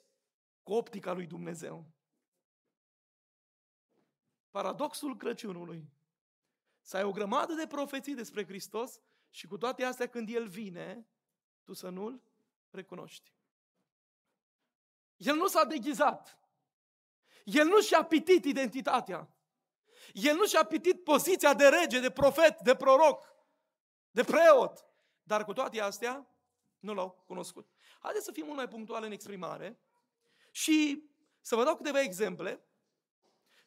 [0.63, 1.91] cu optica lui Dumnezeu.
[4.50, 5.89] Paradoxul Crăciunului.
[6.82, 11.08] Să ai o grămadă de profeții despre Hristos și cu toate astea când El vine,
[11.63, 12.22] tu să nu-L
[12.69, 13.34] recunoști.
[15.17, 16.39] El nu s-a deghizat.
[17.43, 19.36] El nu și-a pitit identitatea.
[20.13, 23.34] El nu și-a pitit poziția de rege, de profet, de proroc,
[24.12, 24.86] de preot.
[25.24, 26.28] Dar cu toate astea,
[26.80, 27.70] nu l-au cunoscut.
[28.00, 29.80] Haideți să fim mult mai punctuali în exprimare
[30.52, 31.10] și
[31.42, 32.66] să vă dau câteva exemple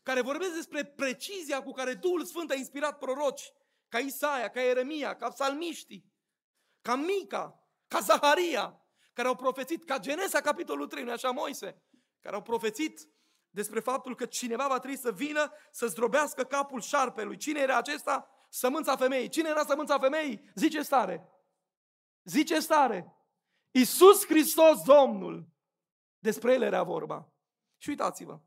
[0.02, 3.52] care vorbesc despre precizia cu care Duhul Sfânt a inspirat proroci,
[3.88, 6.12] ca Isaia, ca Ieremia, ca psalmiștii,
[6.82, 8.80] ca Mica, ca Zaharia,
[9.12, 11.82] care au profețit, ca Genesa, capitolul 3, nu așa Moise,
[12.20, 13.08] care au profețit
[13.50, 17.36] despre faptul că cineva va trebui să vină să zdrobească capul șarpelui.
[17.36, 18.28] Cine era acesta?
[18.48, 19.28] Sămânța femeii.
[19.28, 20.50] Cine era sămânța femeii?
[20.54, 21.28] Zice stare.
[22.26, 23.16] Zice stare.
[23.70, 25.48] Iisus Hristos Domnul.
[26.18, 27.32] Despre el era vorba.
[27.76, 28.40] Și uitați-vă.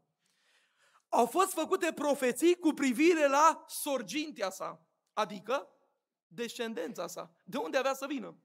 [1.08, 4.88] Au fost făcute profeții cu privire la sorgintea sa.
[5.14, 5.70] Adică
[6.28, 7.36] descendența sa.
[7.44, 8.38] De unde avea să vină?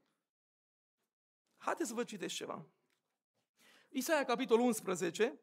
[1.57, 2.67] Haideți să vă citesc ceva.
[3.89, 5.41] Isaia, capitolul 11,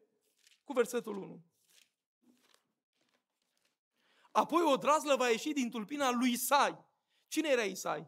[0.64, 1.44] cu versetul 1.
[4.30, 6.84] Apoi o drazlă va ieși din tulpina lui Isai.
[7.28, 8.06] Cine era Isai?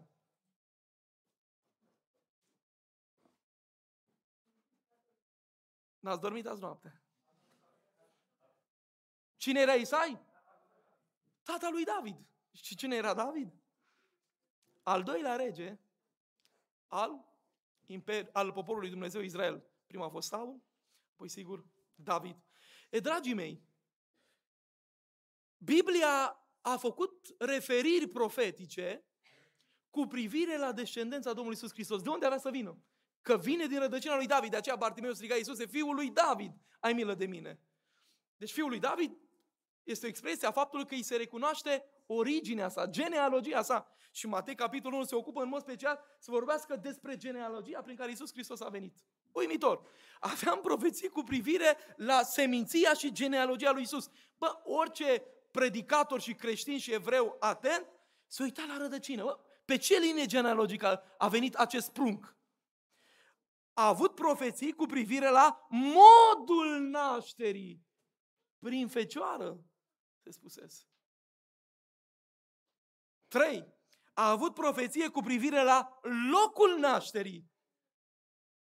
[6.04, 7.02] N-ați dormit azi noapte.
[9.36, 10.20] Cine era Isai?
[11.42, 12.16] Tata lui David.
[12.52, 13.52] Și cine era David?
[14.82, 15.78] Al doilea rege
[16.86, 17.34] al,
[17.86, 19.64] imper, al poporului Dumnezeu Israel.
[19.86, 20.62] Prima a fost Saul,
[21.12, 22.36] apoi sigur David.
[22.90, 23.62] E, dragii mei,
[25.58, 29.04] Biblia a făcut referiri profetice
[29.90, 32.02] cu privire la descendența Domnului Iisus Hristos.
[32.02, 32.78] De unde avea să vină?
[33.24, 34.50] Că vine din rădăcina lui David.
[34.50, 37.60] De aceea Bartimeu striga Iisuse, fiul lui David, ai milă de mine.
[38.36, 39.16] Deci fiul lui David
[39.82, 43.88] este o expresie a faptului că îi se recunoaște originea sa, genealogia sa.
[44.12, 48.10] Și Matei, capitolul 1, se ocupă în mod special să vorbească despre genealogia prin care
[48.10, 48.96] Iisus Hristos a venit.
[49.32, 49.82] Uimitor.
[50.20, 54.10] Aveam profeții cu privire la seminția și genealogia lui Isus.
[54.38, 57.86] Bă, orice predicator și creștin și evreu atent
[58.26, 59.22] se uita la rădăcină.
[59.22, 62.33] Bă, pe ce linie genealogică a venit acest prunc?
[63.74, 67.86] A avut profeții cu privire la modul nașterii
[68.58, 69.64] prin fecioară,
[70.22, 70.84] se spusese.
[73.28, 73.72] Trei.
[74.14, 77.52] A avut profeție cu privire la locul nașterii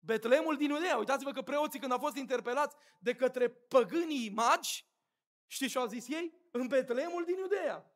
[0.04, 0.98] Betlemul din Iudea.
[0.98, 4.86] Uitați-vă că preoții când au fost interpelați de către păgânii magi,
[5.48, 6.34] știți ce au zis ei?
[6.52, 7.96] În Betlemul din Iudea.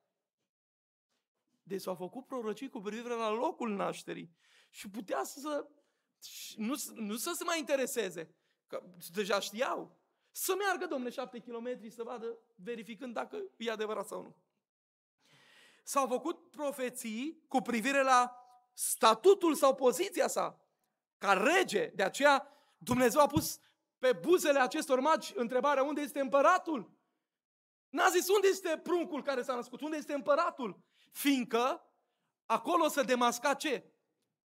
[1.64, 4.36] Deci s-au făcut prorocii cu privire la locul nașterii.
[4.70, 5.68] Și putea să
[6.56, 8.36] nu, nu să se mai intereseze,
[8.68, 8.84] că
[9.14, 9.98] deja știau.
[10.32, 14.36] Să meargă, domnule, șapte kilometri să vadă, verificând dacă e adevărat sau nu.
[15.84, 20.60] S-au făcut profeții cu privire la statutul sau poziția sa
[21.18, 21.86] ca rege.
[21.86, 23.60] De aceea Dumnezeu a pus
[24.00, 26.92] pe buzele acestor magi întrebarea unde este împăratul.
[27.90, 30.80] N-a zis unde este pruncul care s-a născut, unde este împăratul.
[31.12, 31.84] Fiindcă
[32.46, 33.84] acolo se demasca ce?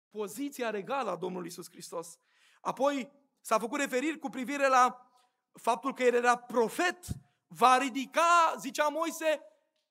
[0.09, 2.17] Poziția regală a Domnului Isus Hristos.
[2.61, 5.11] Apoi s-a făcut referiri cu privire la
[5.53, 7.05] faptul că el era profet,
[7.47, 9.41] va ridica, zicea Moise,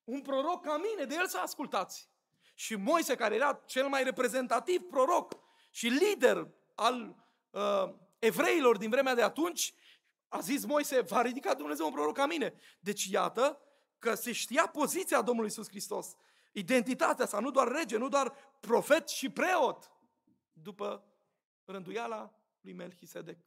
[0.04, 2.10] un proroc ca mine, de el să ascultați.
[2.54, 5.32] Și Moise, care era cel mai reprezentativ proroc
[5.70, 7.16] și lider al
[7.50, 9.74] uh, evreilor din vremea de atunci,
[10.28, 12.54] a zis Moise, va ridica Dumnezeu un proroc ca mine.
[12.80, 13.60] Deci iată
[13.98, 16.16] că se știa poziția Domnului Iisus Hristos.
[16.52, 19.92] Identitatea sa, nu doar rege, nu doar profet și preot,
[20.62, 21.04] după
[21.64, 23.38] rânduiala lui Melchisedec.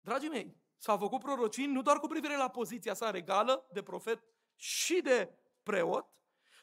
[0.00, 4.22] Dragii mei, s-au făcut prorocii nu doar cu privire la poziția sa regală de profet
[4.56, 6.06] și de preot,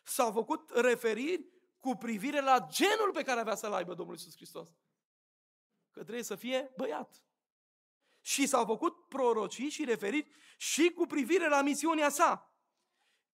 [0.03, 1.45] s-au făcut referiri
[1.79, 4.67] cu privire la genul pe care avea să-l aibă Domnul Iisus Hristos.
[5.91, 7.25] Că trebuie să fie băiat.
[8.21, 12.55] Și s-au făcut prorocii și referiri și cu privire la misiunea sa.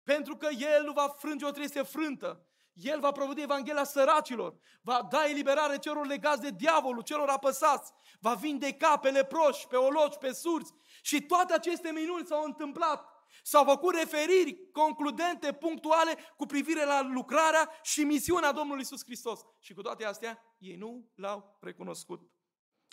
[0.03, 2.50] Pentru că El nu va frânge o trestie frântă.
[2.83, 8.35] El va provodi Evanghelia săracilor, va da eliberare celor legați de diavolul, celor apăsați, va
[8.35, 10.73] vindeca pe leproși, pe ologi, pe surți.
[11.03, 17.71] Și toate aceste minuni s-au întâmplat S-au făcut referiri concludente, punctuale, cu privire la lucrarea
[17.83, 19.40] și misiunea Domnului Isus Hristos.
[19.59, 22.31] Și cu toate astea, ei nu l-au recunoscut.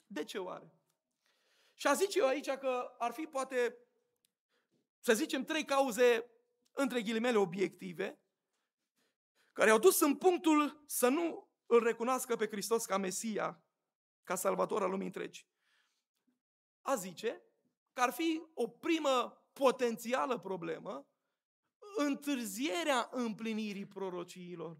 [0.08, 0.74] De ce oare?
[1.74, 3.78] Și a zice eu aici că ar fi poate,
[5.00, 6.32] să zicem, trei cauze,
[6.72, 8.20] între ghilimele, obiective,
[9.58, 13.64] care au dus în punctul să nu îl recunoască pe Hristos ca Mesia,
[14.24, 15.48] ca salvator al lumii întregi.
[16.82, 17.42] A zice
[17.94, 21.08] că ar fi o primă potențială problemă
[21.96, 24.78] întârzierea împlinirii prorociilor.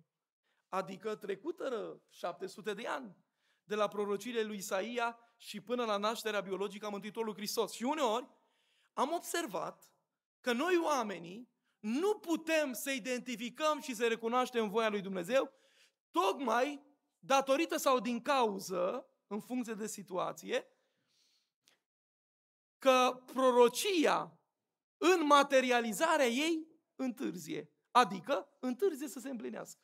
[0.70, 3.18] Adică trecută 700 de ani
[3.64, 7.72] de la prorociile lui Isaia și până la nașterea biologică a Mântuitorului Hristos.
[7.72, 8.28] Și uneori
[8.94, 9.94] am observat
[10.42, 11.56] că noi oamenii
[11.88, 15.54] nu putem să identificăm și să recunoaștem voia lui Dumnezeu
[16.12, 16.86] tocmai
[17.20, 20.68] datorită sau din cauză, în funcție de situație,
[22.78, 24.40] că prorocia
[24.98, 27.72] în materializarea ei întârzie.
[27.92, 29.82] Adică întârzie să se împlinească.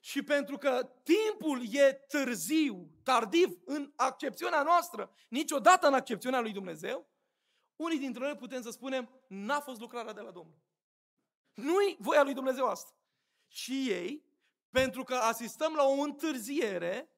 [0.00, 7.11] Și pentru că timpul e târziu, tardiv în accepțiunea noastră, niciodată în accepțiunea lui Dumnezeu,
[7.82, 10.58] unii dintre noi putem să spunem, n-a fost lucrarea de la Domnul.
[11.54, 12.94] Nu-i voia lui Dumnezeu asta.
[13.48, 14.24] Și ei,
[14.70, 17.08] pentru că asistăm la o întârziere,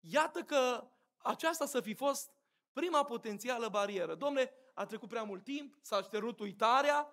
[0.00, 2.30] iată că aceasta să fi fost
[2.72, 4.14] prima potențială barieră.
[4.14, 7.12] Domne, a trecut prea mult timp, s-a șterut uitarea,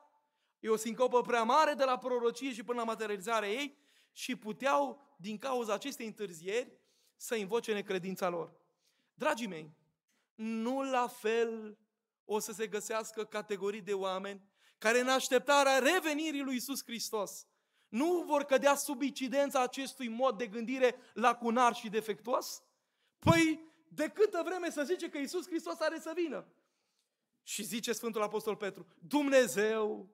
[0.60, 3.78] e o sincopă prea mare de la prorocie și până la materializarea ei
[4.12, 6.78] și puteau, din cauza acestei întârzieri,
[7.15, 8.54] să invoce necredința lor.
[9.13, 9.72] Dragii mei,
[10.36, 11.78] nu la fel
[12.25, 14.41] o să se găsească categorii de oameni
[14.77, 17.47] care în așteptarea revenirii lui Isus Hristos
[17.93, 22.63] nu vor cădea sub incidența acestui mod de gândire lacunar și defectuos?
[23.19, 26.47] Păi, de câtă vreme să zice că Isus Hristos are să vină?
[27.43, 30.09] Și zice Sfântul Apostol Petru, Dumnezeu,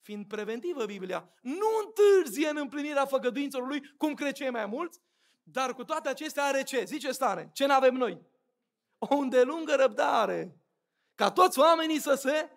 [0.00, 5.00] fiind preventivă Biblia, nu întârzie în împlinirea făgăduințelor Lui, cum cred cei mai mulți,
[5.42, 6.84] dar cu toate acestea are ce?
[6.84, 8.20] Zice stare, ce n-avem noi?
[8.98, 10.60] O îndelungă răbdare,
[11.18, 12.50] ca toți oamenii să se,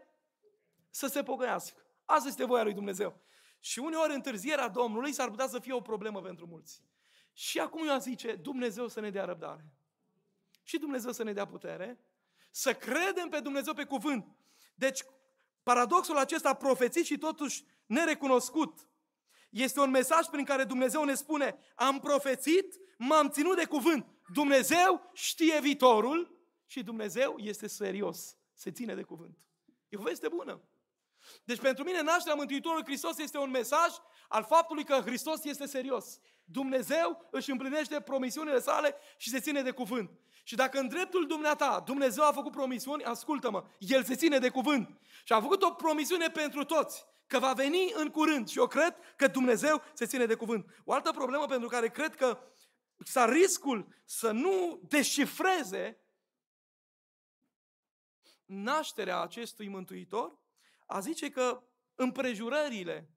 [0.89, 1.81] să se pocăiască.
[2.05, 3.19] Asta este voia lui Dumnezeu.
[3.59, 6.83] Și uneori întârzierea Domnului s-ar putea să fie o problemă pentru mulți.
[7.33, 9.65] Și acum eu zice, Dumnezeu să ne dea răbdare.
[10.63, 11.99] Și Dumnezeu să ne dea putere
[12.51, 14.25] să credem pe Dumnezeu pe cuvânt.
[14.75, 15.03] Deci,
[15.63, 18.89] paradoxul acesta profețit și totuși nerecunoscut
[19.49, 24.05] este un mesaj prin care Dumnezeu ne spune am profețit, m-am ținut de cuvânt.
[24.33, 29.37] Dumnezeu știe viitorul și Dumnezeu este serios, se ține de cuvânt.
[29.89, 30.61] E o veste bună.
[31.43, 33.89] Deci pentru mine nașterea Mântuitorului Hristos este un mesaj
[34.27, 36.19] al faptului că Hristos este serios.
[36.43, 40.11] Dumnezeu își împlinește promisiunile sale și se ține de cuvânt.
[40.43, 44.99] Și dacă în dreptul dumneata Dumnezeu a făcut promisiuni, ascultă-mă, El se ține de cuvânt.
[45.23, 48.49] Și a făcut o promisiune pentru toți, că va veni în curând.
[48.49, 50.65] Și eu cred că Dumnezeu se ține de cuvânt.
[50.85, 52.51] O altă problemă pentru care cred că
[53.01, 56.00] Exista riscul să nu descifreze
[58.51, 60.39] nașterea acestui Mântuitor,
[60.85, 61.63] a zice că
[61.95, 63.15] împrejurările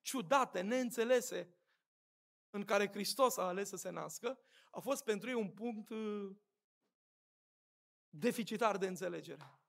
[0.00, 1.54] ciudate, neînțelese,
[2.50, 4.38] în care Hristos a ales să se nască,
[4.70, 6.36] a fost pentru ei un punct uh,
[8.08, 9.60] deficitar de înțelegere.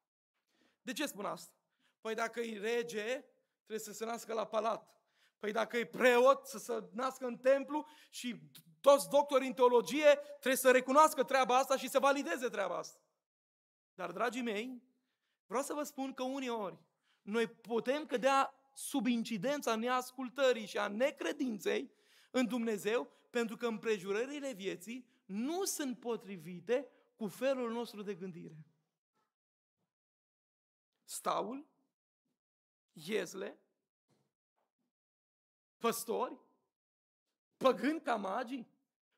[0.81, 1.53] De ce spun asta?
[2.01, 5.01] Păi dacă e rege, trebuie să se nască la palat.
[5.39, 10.55] Păi dacă e preot, să se nască în templu și toți doctorii în teologie trebuie
[10.55, 12.99] să recunoască treaba asta și să valideze treaba asta.
[13.95, 14.81] Dar, dragii mei,
[15.47, 16.77] vreau să vă spun că uneori
[17.21, 21.91] noi putem cădea sub incidența neascultării și a necredinței
[22.31, 28.65] în Dumnezeu pentru că împrejurările vieții nu sunt potrivite cu felul nostru de gândire.
[31.03, 31.67] Staul,
[32.93, 33.59] Iezle,
[35.77, 36.39] păstori,
[37.57, 38.67] păgâni ca magii,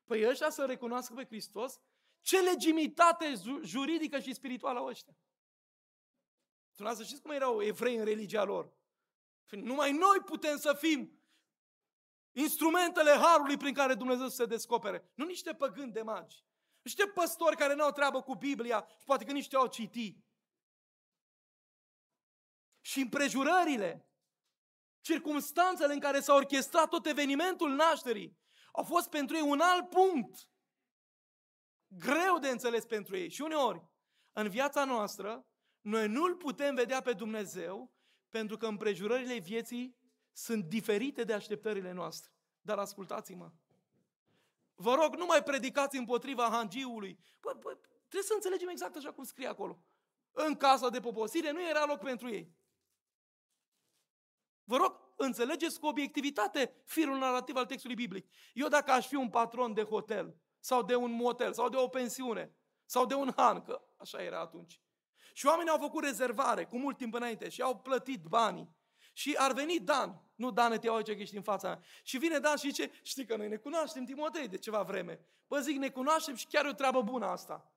[0.04, 1.80] păi ăștia să recunoască pe Hristos,
[2.24, 5.16] ce legitimitate juridică și spirituală au ăștia.
[6.74, 8.72] Dumneavoastră știți cum erau evrei în religia lor?
[9.50, 11.22] Numai noi putem să fim
[12.32, 15.10] instrumentele harului prin care Dumnezeu să se descopere.
[15.14, 16.44] Nu niște păgâni de magi.
[16.82, 20.24] Niște păstori care n-au treabă cu Biblia și poate că nici te-au citit.
[22.80, 24.08] Și împrejurările,
[25.00, 28.38] circumstanțele în care s-a orchestrat tot evenimentul nașterii,
[28.72, 30.48] au fost pentru ei un alt punct.
[31.98, 33.28] Greu de înțeles pentru ei.
[33.28, 33.82] Și uneori,
[34.32, 35.46] în viața noastră,
[35.80, 37.92] noi nu-L putem vedea pe Dumnezeu
[38.28, 39.96] pentru că împrejurările vieții
[40.32, 42.30] sunt diferite de așteptările noastre.
[42.60, 43.52] Dar ascultați-mă.
[44.74, 47.18] Vă rog, nu mai predicați împotriva hangiului.
[47.40, 49.82] Bă, bă, trebuie să înțelegem exact așa cum scrie acolo.
[50.32, 52.52] În casa de poposire nu era loc pentru ei.
[54.64, 58.30] Vă rog, înțelegeți cu obiectivitate firul narrativ al textului biblic.
[58.54, 61.88] Eu dacă aș fi un patron de hotel, sau de un motel, sau de o
[61.88, 64.80] pensiune, sau de un han, că așa era atunci,
[65.32, 68.76] și oamenii au făcut rezervare cu mult timp înainte și au plătit banii.
[69.12, 71.82] Și ar veni Dan, nu Dan, te iau aici că ești în fața mea.
[72.02, 75.20] Și vine Dan și zice, știi că noi ne cunoaștem, Timotei, de ceva vreme.
[75.46, 77.73] Bă, zic, ne cunoaștem și chiar e o treabă bună asta.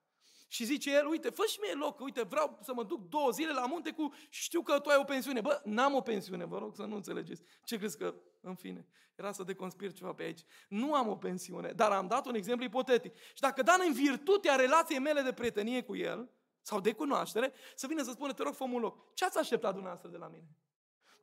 [0.47, 3.51] Și zice el, uite, fă și mie loc, uite, vreau să mă duc două zile
[3.51, 5.41] la munte cu și știu că tu ai o pensiune.
[5.41, 7.41] Bă, n-am o pensiune, vă rog să nu înțelegeți.
[7.63, 10.45] Ce crezi că, în fine, era să deconspir ceva pe aici.
[10.69, 13.15] Nu am o pensiune, dar am dat un exemplu ipotetic.
[13.15, 16.29] Și dacă Dan, în virtutea relației mele de prietenie cu el,
[16.61, 19.13] sau de cunoaștere, să vină să spună, te rog, fă un loc.
[19.13, 20.47] Ce ați așteptat dumneavoastră de la mine?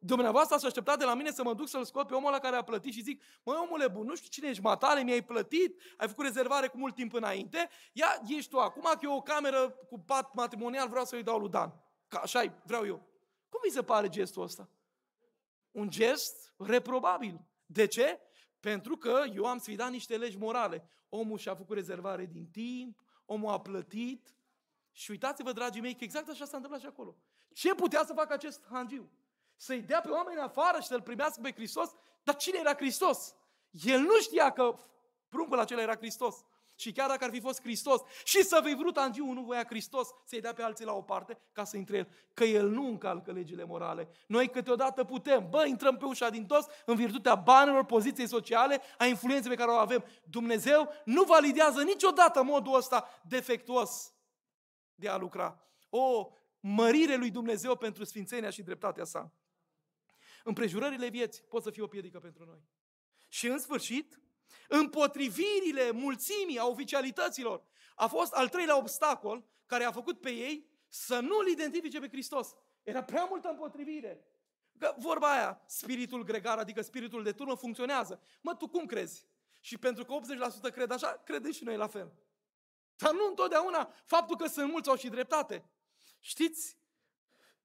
[0.06, 2.56] Dumneavoastră ați așteptat de la mine să mă duc să-l scot pe omul ăla care
[2.56, 6.08] a plătit și zic, măi omule bun, nu știu cine ești matale, mi-ai plătit, ai
[6.08, 9.98] făcut rezervare cu mult timp înainte, ia, ești tu acum că eu o cameră cu
[9.98, 11.74] pat matrimonial vreau să-i dau lui Dan.
[12.08, 13.08] Ca așa vreau eu.
[13.48, 14.68] Cum vi se pare gestul ăsta?
[15.70, 17.40] Un gest reprobabil.
[17.66, 18.20] De ce?
[18.60, 20.88] Pentru că eu am sfidat niște legi morale.
[21.08, 24.36] Omul și-a făcut rezervare din timp, omul a plătit,
[24.92, 27.16] și uitați-vă, dragii mei, că exact așa s-a întâmplat și acolo.
[27.52, 29.10] Ce putea să facă acest hangiu?
[29.56, 31.90] Să-i dea pe oameni afară și să-L primească pe Hristos?
[32.22, 33.34] Dar cine era Hristos?
[33.70, 34.76] El nu știa că
[35.28, 36.44] pruncul acela era Hristos.
[36.76, 40.08] Și chiar dacă ar fi fost Hristos și să fi vrut angiu, nu voia Hristos
[40.24, 42.08] să-i dea pe alții la o parte ca să intre el.
[42.34, 44.08] Că el nu încalcă legile morale.
[44.26, 49.06] Noi câteodată putem, bă, intrăm pe ușa din toți în virtutea banilor, poziției sociale, a
[49.06, 50.04] influenței pe care o avem.
[50.30, 54.12] Dumnezeu nu validează niciodată modul ăsta defectuos
[54.94, 55.60] de a lucra.
[55.90, 56.28] O
[56.60, 59.32] mărire lui Dumnezeu pentru sfințenia și dreptatea sa.
[60.46, 62.62] Împrejurările vieții pot să fie o piedică pentru noi.
[63.28, 64.20] Și în sfârșit,
[64.68, 71.20] împotrivirile mulțimii a oficialităților a fost al treilea obstacol care a făcut pe ei să
[71.20, 72.54] nu-L identifice pe Hristos.
[72.82, 74.24] Era prea multă împotrivire.
[74.78, 78.20] Că vorba aia, spiritul gregar, adică spiritul de turnă, funcționează.
[78.40, 79.26] Mă, tu cum crezi?
[79.60, 80.18] Și pentru că
[80.68, 82.12] 80% cred așa, credem și noi la fel.
[82.96, 85.64] Dar nu întotdeauna faptul că sunt mulți au și dreptate.
[86.20, 86.78] Știți,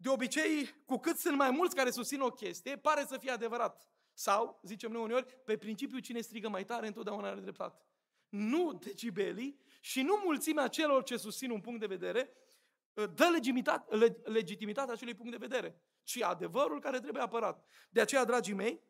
[0.01, 3.89] de obicei, cu cât sunt mai mulți care susțin o chestie, pare să fie adevărat.
[4.13, 7.85] Sau, zicem noi uneori, pe principiu cine strigă mai tare întotdeauna are dreptate.
[8.29, 12.33] Nu decibelii și nu mulțimea celor ce susțin un punct de vedere
[12.97, 13.29] ă, dă
[14.23, 17.65] legitimitatea acelui punct de vedere, ci adevărul care trebuie apărat.
[17.89, 18.81] De aceea, dragii mei,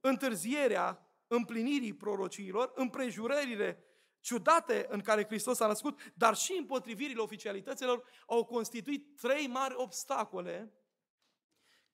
[0.00, 3.84] întârzierea împlinirii prorociilor, împrejurările
[4.20, 10.72] ciudate în care Hristos a născut, dar și împotrivirile oficialităților, au constituit trei mari obstacole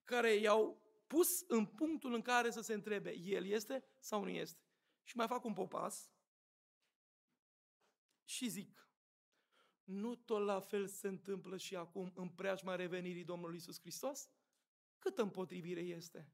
[0.05, 4.61] care i-au pus în punctul în care să se întrebe, El este sau nu este?
[5.03, 6.13] Și mai fac un popas
[8.25, 8.89] și zic,
[9.85, 14.31] nu tot la fel se întâmplă și acum în preajma revenirii Domnului Isus Hristos?
[14.99, 16.33] Câtă împotrivire este?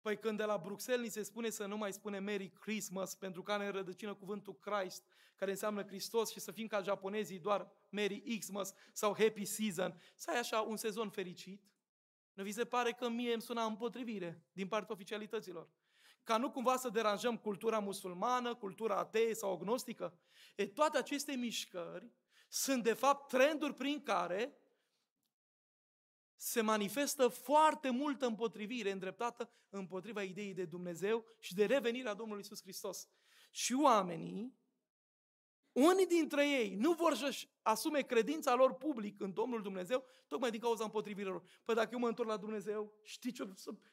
[0.00, 3.42] Păi când de la Bruxelles ni se spune să nu mai spune Merry Christmas pentru
[3.42, 5.04] că ne rădăcină cuvântul Christ,
[5.36, 10.30] care înseamnă Hristos și să fim ca japonezii doar Merry Xmas sau Happy Season, să
[10.30, 11.62] ai așa un sezon fericit,
[12.32, 15.68] nu vi se pare că mie îmi suna împotrivire din partea oficialităților?
[16.24, 20.18] Ca nu cumva să deranjăm cultura musulmană, cultura atee sau agnostică?
[20.56, 22.10] E, toate aceste mișcări
[22.48, 24.58] sunt de fapt trenduri prin care
[26.40, 32.62] se manifestă foarte multă împotrivire îndreptată împotriva ideii de Dumnezeu și de revenirea Domnului Isus
[32.62, 33.08] Hristos.
[33.50, 34.58] Și oamenii,
[35.72, 40.60] unii dintre ei nu vor să-și asume credința lor public în Domnul Dumnezeu, tocmai din
[40.60, 41.42] cauza împotrivirilor.
[41.64, 43.48] Păi dacă eu mă întorc la Dumnezeu, știi ce,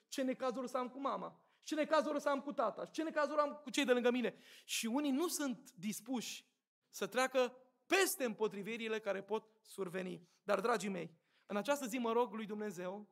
[0.07, 3.59] ce necazuri să am cu mama, ce necazuri să am cu tata, ce necazuri am
[3.63, 4.37] cu cei de lângă mine.
[4.65, 6.45] Și unii nu sunt dispuși
[6.89, 10.27] să treacă peste împotrivirile care pot surveni.
[10.43, 13.07] Dar, dragii mei, în această zi mă rog lui Dumnezeu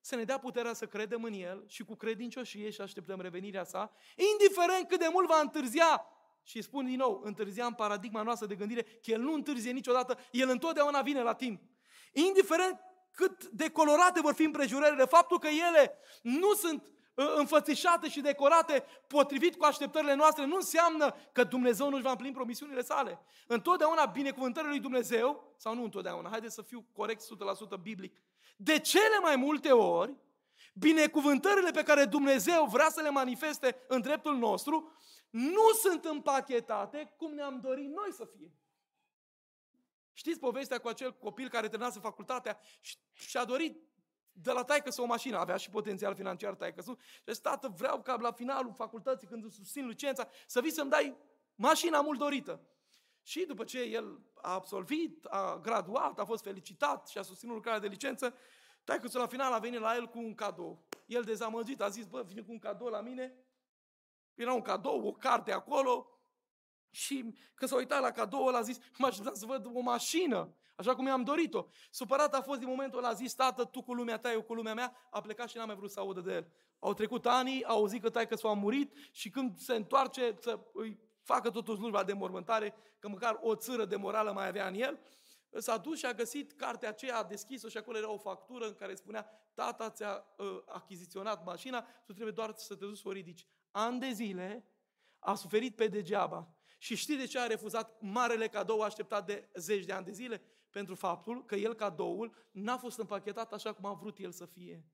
[0.00, 3.92] să ne dea puterea să credem în El și cu credincioșie și așteptăm revenirea sa,
[4.32, 6.04] indiferent cât de mult va întârzia.
[6.42, 10.18] Și spun din nou, întârzia în paradigma noastră de gândire că El nu întârzie niciodată,
[10.30, 11.62] El întotdeauna vine la timp.
[12.12, 18.20] Indiferent cât de colorate vor fi împrejurările, faptul că ele nu sunt Ă, înfățișate și
[18.20, 23.20] decorate potrivit cu așteptările noastre, nu înseamnă că Dumnezeu nu-și va împlini promisiunile sale.
[23.46, 27.22] Întotdeauna binecuvântările lui Dumnezeu, sau nu întotdeauna, haideți să fiu corect
[27.78, 28.20] 100% biblic,
[28.56, 30.16] de cele mai multe ori,
[30.74, 34.92] binecuvântările pe care Dumnezeu vrea să le manifeste în dreptul nostru,
[35.30, 38.52] nu sunt împachetate cum ne-am dorit noi să fie.
[40.12, 42.60] Știți povestea cu acel copil care terminase facultatea
[43.12, 43.89] și a dorit
[44.32, 46.98] de la taică o mașină, avea și potențial financiar taică su,
[47.32, 51.16] și tată, vreau ca la finalul facultății, când susțin licența, să vii să-mi dai
[51.54, 52.60] mașina mult dorită.
[53.22, 57.80] Și după ce el a absolvit, a graduat, a fost felicitat și a susținut lucrarea
[57.80, 58.34] de licență,
[58.84, 60.84] taică la final a venit la el cu un cadou.
[61.06, 63.34] El dezamăgit a zis, bă, vine cu un cadou la mine.
[64.34, 66.20] Era un cadou, o carte acolo.
[66.90, 70.54] Și că s-a uitat la cadou ăla a zis, mă așteptam să văd o mașină
[70.80, 71.66] așa cum i-am dorit-o.
[71.90, 74.54] Supărat a fost din momentul ăla, a zis, tată, tu cu lumea ta, eu cu
[74.54, 76.52] lumea mea, a plecat și n-am mai vrut să audă de el.
[76.78, 80.60] Au trecut ani, au auzit că taică s a murit și când se întoarce să
[80.72, 84.74] îi facă totul slujba de mormântare, că măcar o țără de morală mai avea în
[84.74, 84.98] el,
[85.58, 88.74] s-a dus și a găsit cartea aceea, a deschis-o și acolo era o factură în
[88.74, 93.12] care spunea tata ți-a uh, achiziționat mașina, tu trebuie doar să te duci să o
[93.12, 93.46] ridici.
[93.70, 94.64] An de zile
[95.18, 96.54] a suferit pe degeaba.
[96.78, 100.42] Și știi de ce a refuzat marele cadou așteptat de zeci de ani de zile?
[100.70, 104.84] Pentru faptul că el, cadoul, n-a fost împachetat așa cum a vrut el să fie.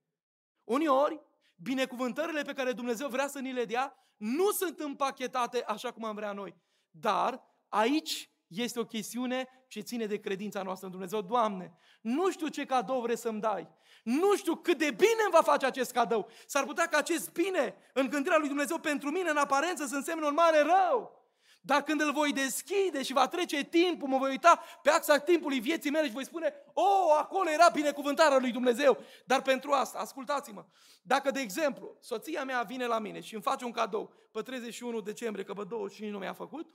[0.64, 1.20] Uneori,
[1.56, 6.14] binecuvântările pe care Dumnezeu vrea să ni le dea nu sunt împachetate așa cum am
[6.14, 6.56] vrea noi.
[6.90, 11.20] Dar aici este o chestiune ce ține de credința noastră în Dumnezeu.
[11.20, 13.68] Doamne, nu știu ce cadou vrei să-mi dai.
[14.02, 16.28] Nu știu cât de bine îmi va face acest cadou.
[16.46, 20.26] S-ar putea ca acest bine în gândirea lui Dumnezeu pentru mine, în aparență, să însemne
[20.26, 21.25] un mare rău.
[21.66, 25.60] Dar când îl voi deschide și va trece timpul, mă voi uita pe axa timpului
[25.60, 28.98] vieții mele și voi spune, oh, acolo era binecuvântarea lui Dumnezeu.
[29.24, 30.64] Dar pentru asta, ascultați-mă,
[31.02, 35.00] dacă, de exemplu, soția mea vine la mine și îmi face un cadou pe 31
[35.00, 36.70] decembrie, că pe 25 nu mi-a făcut,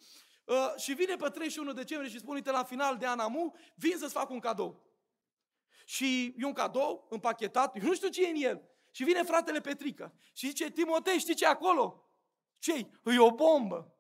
[0.46, 3.98] uh, și vine pe 31 decembrie și spune, uite, la final de an amu, vin
[3.98, 4.84] să-ți fac un cadou.
[5.86, 8.62] Și e un cadou împachetat, eu nu știu ce e în el.
[8.92, 12.06] Și vine fratele Petrică și zice, Timotei, știi ce acolo?
[12.60, 13.96] ce E o bombă.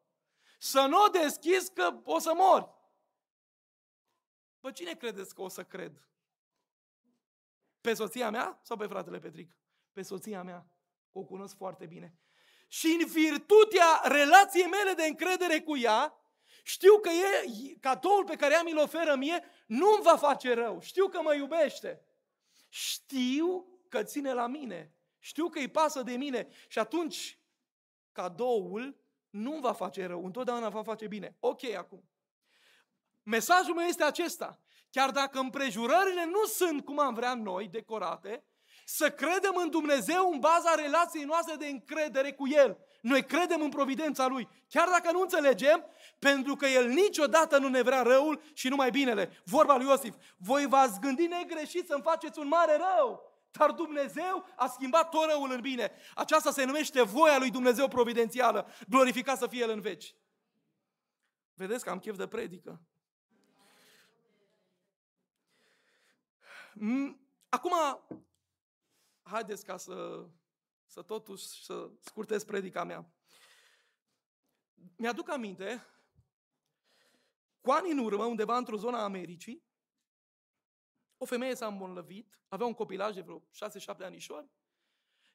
[0.63, 2.69] Să nu o deschizi că o să mori.
[4.59, 6.07] Bă, cine credeți că o să cred?
[7.81, 9.57] Pe soția mea sau pe fratele Petric?
[9.91, 10.67] Pe soția mea.
[11.11, 12.19] O cunosc foarte bine.
[12.67, 16.15] Și în virtutea relației mele de încredere cu ea,
[16.63, 20.79] știu că e cadoul pe care ea mi-l oferă mie nu îmi va face rău.
[20.81, 22.05] Știu că mă iubește.
[22.69, 24.95] Știu că ține la mine.
[25.19, 26.47] Știu că îi pasă de mine.
[26.67, 27.39] Și atunci
[28.11, 28.99] cadoul
[29.31, 31.35] nu va face rău, întotdeauna va face bine.
[31.39, 32.03] Ok, acum.
[33.23, 34.59] Mesajul meu este acesta.
[34.89, 38.43] Chiar dacă împrejurările nu sunt cum am vrea noi, decorate,
[38.85, 42.77] să credem în Dumnezeu în baza relației noastre de încredere cu El.
[43.01, 45.85] Noi credem în providența Lui, chiar dacă nu înțelegem,
[46.19, 49.41] pentru că El niciodată nu ne vrea răul și numai binele.
[49.45, 53.30] Vorba lui Iosif, voi v-ați gândit negreșit să-mi faceți un mare rău.
[53.51, 55.91] Dar Dumnezeu a schimbat tot răul în bine.
[56.15, 58.67] Aceasta se numește voia lui Dumnezeu providențială.
[58.87, 60.15] Glorificat să fie El în veci.
[61.53, 62.81] Vedeți că am chef de predică.
[66.73, 67.73] Mm, acum,
[69.23, 70.25] haideți ca să,
[70.85, 73.13] să totuși să scurtez predica mea.
[74.95, 75.85] Mi-aduc aminte,
[77.61, 79.63] cu ani în urmă, undeva într-o zonă a Americii,
[81.21, 83.43] o femeie s-a îmbolnăvit, avea un copilaj de vreo 6-7
[83.99, 84.49] anișori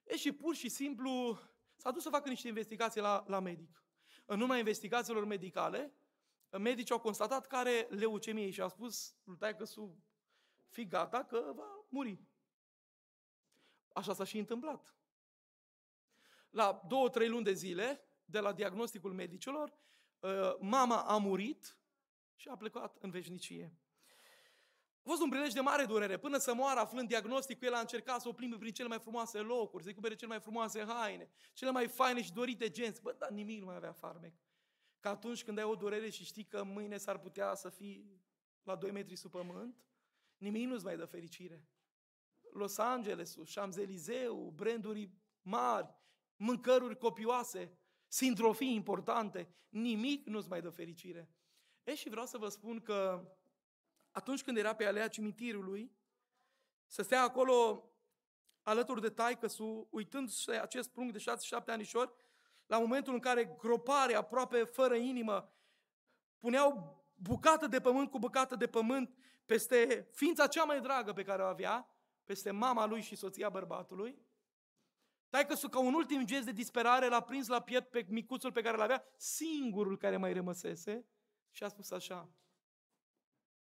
[0.05, 1.39] E și pur și simplu
[1.77, 3.85] s-a dus să facă niște investigații la, la medic.
[4.25, 5.95] În urma investigațiilor medicale,
[6.51, 10.03] medicii au constatat că are leucemie și a spus lui taică su
[10.69, 12.25] fi gata că va muri.
[13.93, 14.97] Așa s-a și întâmplat.
[16.51, 19.77] La două, trei luni de zile, de la diagnosticul medicilor,
[20.21, 21.79] uh, mama a murit
[22.35, 23.77] și a plecat în veșnicie.
[25.07, 26.19] A fost un prilej de mare durere.
[26.19, 29.39] Până să moară, aflând diagnosticul, el a încercat să o plimbe prin cele mai frumoase
[29.39, 33.03] locuri, să-i cumpere cele mai frumoase haine, cele mai faine și dorite genți.
[33.03, 34.35] Bă, dar nimic nu mai avea farmec.
[35.01, 38.23] Că atunci când ai o durere și știi că mâine s-ar putea să fii
[38.63, 39.85] la 2 metri sub pământ,
[40.37, 41.69] nimic nu-ți mai dă fericire.
[42.53, 45.11] Los Angeles, Champs-Élysées, branduri
[45.43, 45.95] mari,
[46.37, 47.79] mâncăruri copioase,
[48.09, 51.31] sindrofii importante, nimic nu-ți mai dă fericire.
[51.85, 53.31] E și vreau să vă spun că
[54.17, 55.93] atunci când era pe alea cimitirului,
[56.87, 57.85] să stea acolo
[58.63, 59.47] alături de taică
[59.91, 61.25] uitând acest prunc de
[61.63, 62.13] 6-7 anișori,
[62.67, 65.53] la momentul în care gropare aproape fără inimă
[66.39, 71.43] puneau bucată de pământ cu bucată de pământ peste ființa cea mai dragă pe care
[71.43, 71.91] o avea,
[72.25, 74.19] peste mama lui și soția bărbatului.
[75.29, 78.63] Taică su ca un ultim gest de disperare l-a prins la piept pe micuțul pe
[78.63, 81.07] care l-avea, singurul care mai rămăsese,
[81.51, 82.31] și a spus așa,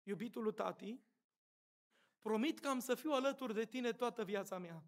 [0.07, 1.01] iubitul lui tati,
[2.21, 4.85] promit că am să fiu alături de tine toată viața mea.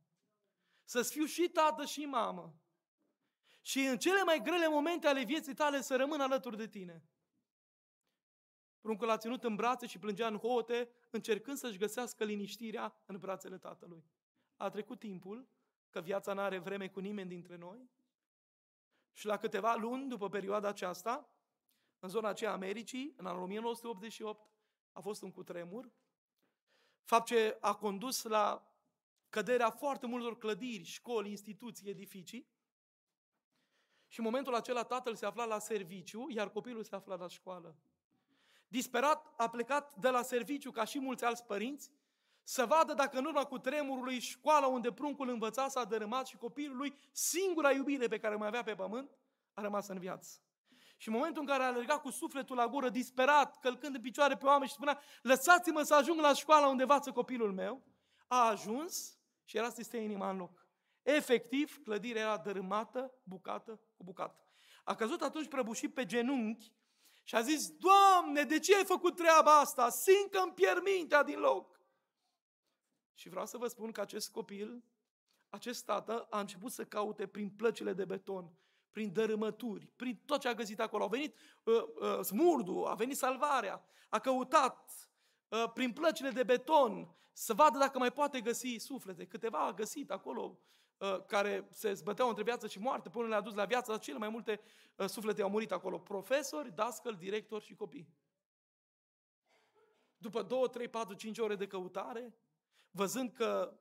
[0.85, 2.61] Să-ți fiu și tată și mamă.
[3.61, 7.09] Și în cele mai grele momente ale vieții tale să rămân alături de tine.
[8.81, 13.59] Pruncul l-a ținut în brațe și plângea în hote, încercând să-și găsească liniștirea în brațele
[13.59, 14.05] tatălui.
[14.57, 15.49] A trecut timpul,
[15.91, 17.91] că viața nu are vreme cu nimeni dintre noi,
[19.12, 21.29] și la câteva luni după perioada aceasta,
[21.99, 24.51] în zona aceea Americii, în anul 1988,
[24.93, 25.91] a fost un cutremur,
[27.03, 28.72] fapt ce a condus la
[29.28, 32.49] căderea foarte multor clădiri, școli, instituții, edificii.
[34.07, 37.76] Și în momentul acela tatăl se afla la serviciu, iar copilul se afla la școală.
[38.68, 41.91] Disperat a plecat de la serviciu, ca și mulți alți părinți,
[42.43, 46.76] să vadă dacă în urma cu tremurului școala unde pruncul învăța s-a dărâmat și copilul
[46.76, 49.16] lui, singura iubire pe care o mai avea pe pământ,
[49.55, 50.41] a rămas în viață.
[51.01, 54.36] Și în momentul în care a alergat cu sufletul la gură, disperat, călcând în picioare
[54.36, 57.82] pe oameni și spunea, lăsați-mă să ajung la școala unde învață copilul meu,
[58.26, 60.66] a ajuns și era să stea inima în loc.
[61.03, 64.42] Efectiv, clădirea era dărâmată, bucată cu bucată.
[64.84, 66.72] A căzut atunci prăbușit pe genunchi
[67.22, 69.90] și a zis, Doamne, de ce ai făcut treaba asta?
[69.90, 71.80] Sincă îmi pierd mintea din loc.
[73.14, 74.84] Și vreau să vă spun că acest copil,
[75.49, 78.53] acest tată, a început să caute prin plăcile de beton,
[78.91, 81.05] prin dărâmături, prin tot ce a găsit acolo.
[81.05, 85.11] A venit uh, uh, smurdu, a venit salvarea, a căutat
[85.49, 89.26] uh, prin plăcile de beton să vadă dacă mai poate găsi suflete.
[89.26, 90.59] Câteva a găsit acolo
[90.99, 94.18] uh, care se zbăteau între viață și moarte, până le-a dus la viață, dar cele
[94.18, 94.61] mai multe
[94.97, 95.99] uh, suflete au murit acolo.
[95.99, 98.09] Profesori, dascăl, director și copii.
[100.16, 102.34] După 2, 3, 4, 5 ore de căutare,
[102.91, 103.78] văzând că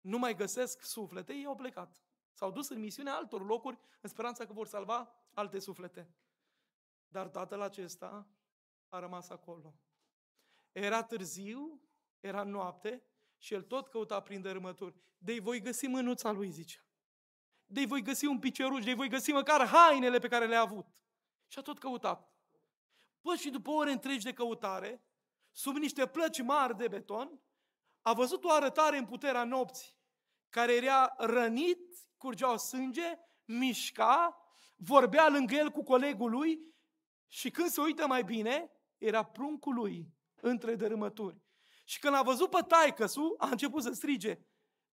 [0.00, 2.02] nu mai găsesc suflete, ei au plecat.
[2.32, 6.14] S-au dus în misiune altor locuri în speranța că vor salva alte suflete.
[7.08, 8.28] Dar tatăl acesta
[8.88, 9.74] a rămas acolo.
[10.72, 11.80] Era târziu,
[12.20, 13.04] era noapte
[13.38, 15.00] și el tot căuta prin dărâmături.
[15.18, 16.84] De-i voi găsi mânuța lui, zicea.
[17.66, 20.86] De-i voi găsi un picioruș, de-i voi găsi măcar hainele pe care le-a avut.
[21.46, 22.32] Și a tot căutat.
[23.20, 25.04] Păi și după ore întregi de căutare,
[25.50, 27.40] sub niște plăci mari de beton,
[28.02, 29.94] a văzut o arătare în puterea nopții,
[30.48, 34.36] care era rănit curgeau sânge, mișca,
[34.76, 36.60] vorbea lângă el cu colegul lui
[37.26, 40.06] și când se uită mai bine, era pruncul lui
[40.40, 41.42] între dărâmături.
[41.84, 43.06] Și când a văzut pe taică
[43.38, 44.38] a început să strige,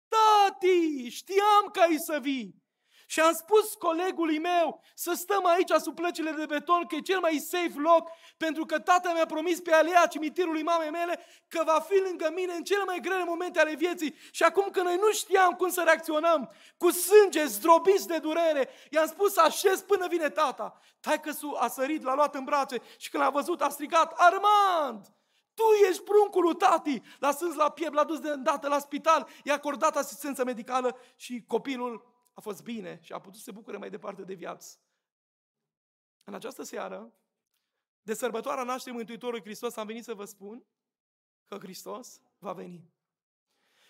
[0.07, 2.65] Tati, știam că ai să vii!
[3.09, 7.19] Și am spus colegului meu să stăm aici sub plăcile de beton, că e cel
[7.19, 11.79] mai safe loc, pentru că tata mi-a promis pe alea cimitirului mamei mele că va
[11.79, 14.15] fi lângă mine în cele mai grele momente ale vieții.
[14.31, 19.07] Și acum că noi nu știam cum să reacționăm, cu sânge zdrobiți de durere, i-am
[19.07, 20.79] spus să așez până vine tata.
[20.99, 25.05] Taică a sărit, l-a luat în brațe și când l-a văzut a strigat, Armand!
[25.53, 27.01] Tu ești pruncul lui tati!
[27.19, 31.43] L-a sâns la piept, l-a dus de îndată la spital, i-a acordat asistență medicală și
[31.47, 34.77] copilul a fost bine și a putut să se bucure mai departe de viață.
[36.23, 37.13] În această seară,
[38.01, 40.65] de sărbătoarea nașterii Mântuitorului Hristos, am venit să vă spun
[41.45, 42.93] că Hristos va veni.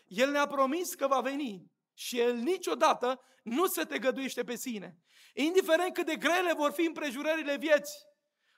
[0.06, 5.00] El ne-a promis că va veni și El niciodată nu se te găduiește pe sine.
[5.34, 8.00] Indiferent cât de grele vor fi împrejurările vieții,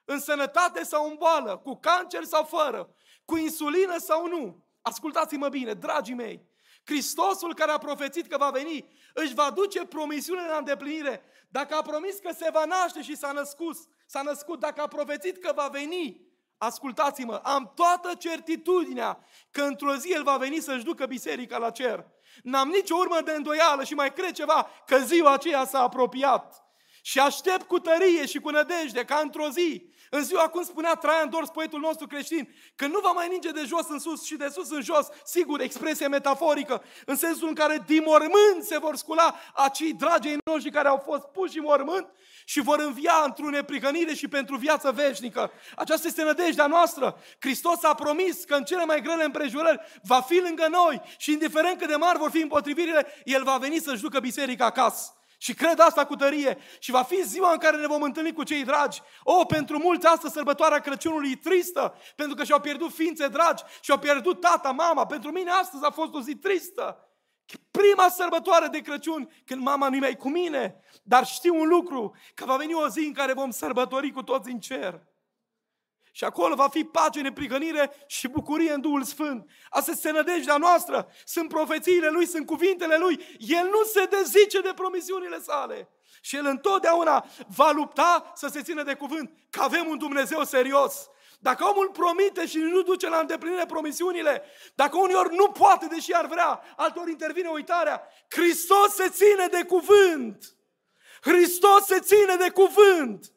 [0.06, 5.74] în sănătate sau în boală, cu cancer sau fără, cu insulină sau nu, ascultați-mă bine,
[5.74, 6.49] dragii mei,
[6.90, 11.24] Hristosul care a profețit că va veni își va duce promisiunile la îndeplinire.
[11.50, 15.38] Dacă a promis că se va naște și s-a născut, s-a născut, dacă a profețit
[15.38, 16.22] că va veni,
[16.58, 22.06] ascultați-mă, am toată certitudinea că într-o zi El va veni să-și ducă biserica la cer.
[22.44, 26.69] N-am nicio urmă de îndoială și mai cred ceva, că ziua aceea s-a apropiat.
[27.02, 31.30] Și aștept cu tărie și cu nădejde ca într-o zi, în ziua cum spunea Traian
[31.30, 34.50] Dors, poetul nostru creștin, că nu va mai ninge de jos în sus și de
[34.54, 39.36] sus în jos, sigur, expresie metaforică, în sensul în care din mormânt se vor scula
[39.54, 42.08] acei dragii noștri care au fost puși în mormânt
[42.46, 45.52] și vor învia într-o neprihănire și pentru viață veșnică.
[45.76, 47.18] Aceasta este nădejdea noastră.
[47.40, 51.78] Hristos a promis că în cele mai grele împrejurări va fi lângă noi și indiferent
[51.78, 55.14] cât de mari vor fi împotrivirile, El va veni să-și ducă biserica acasă.
[55.42, 56.58] Și cred asta cu tărie.
[56.80, 59.02] Și va fi ziua în care ne vom întâlni cu cei dragi.
[59.24, 64.00] O, pentru mulți astăzi sărbătoarea Crăciunului e tristă, pentru că și-au pierdut ființe dragi, și-au
[64.00, 65.06] pierdut tata, mama.
[65.06, 67.04] Pentru mine astăzi a fost o zi tristă.
[67.72, 70.84] Prima sărbătoare de Crăciun, când mama nu mai cu mine.
[71.04, 74.52] Dar știu un lucru, că va veni o zi în care vom sărbători cu toți
[74.52, 75.08] în cer.
[76.12, 79.50] Și acolo va fi pace, neprihănire și bucurie în Duhul Sfânt.
[79.70, 81.08] Asta este nădejdea noastră.
[81.26, 83.38] Sunt profețiile Lui, sunt cuvintele Lui.
[83.38, 85.90] El nu se dezice de promisiunile sale.
[86.22, 89.32] Și El întotdeauna va lupta să se țină de cuvânt.
[89.50, 91.10] Că avem un Dumnezeu serios.
[91.40, 94.44] Dacă omul promite și nu duce la îndeplinire promisiunile,
[94.76, 100.54] dacă uneori nu poate, deși ar vrea, altor intervine uitarea, Hristos se ține de cuvânt.
[101.22, 103.32] Hristos se ține de cuvânt.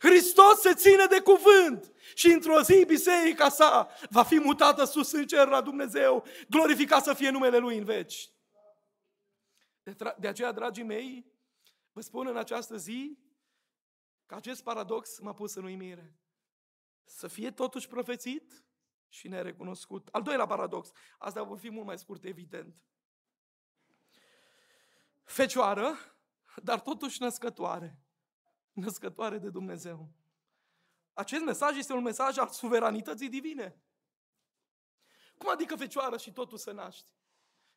[0.00, 5.26] Hristos se ține de cuvânt și într-o zi biserica sa va fi mutată sus în
[5.26, 8.32] cer la Dumnezeu, glorificat să fie numele Lui în veci.
[9.82, 11.32] De, de aceea, dragii mei,
[11.92, 13.18] vă spun în această zi
[14.26, 16.18] că acest paradox m-a pus în uimire.
[17.04, 18.64] Să fie totuși profețit
[19.08, 20.08] și nerecunoscut.
[20.12, 22.84] Al doilea paradox, asta vor fi mult mai scurt, evident.
[25.24, 25.96] Fecioară,
[26.62, 28.02] dar totuși născătoare.
[28.72, 30.12] Născătoare de Dumnezeu.
[31.18, 33.82] Acest mesaj este un mesaj al suveranității divine.
[35.38, 37.10] Cum adică fecioară și totul se naște?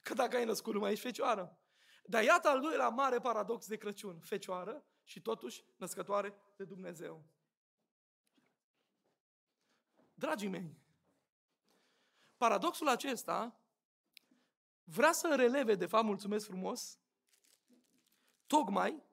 [0.02, 1.60] Că dacă ai născut numai ești fecioară.
[2.06, 4.20] Dar iată al doilea mare paradox de Crăciun.
[4.20, 7.26] Fecioară și totuși născătoare de Dumnezeu.
[10.14, 10.78] Dragii mei,
[12.38, 13.60] paradoxul acesta
[14.84, 17.00] vrea să releve, de fapt, mulțumesc frumos,
[18.48, 19.04] tocmai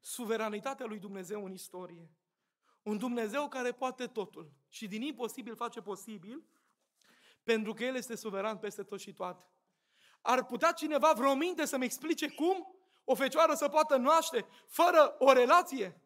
[0.00, 2.10] suveranitatea lui Dumnezeu în istorie.
[2.86, 6.44] Un Dumnezeu care poate totul și din imposibil face posibil,
[7.42, 9.46] pentru că El este suveran peste tot și toate.
[10.20, 15.32] Ar putea cineva vreo minte să-mi explice cum o fecioară să poată naște fără o
[15.32, 16.00] relație?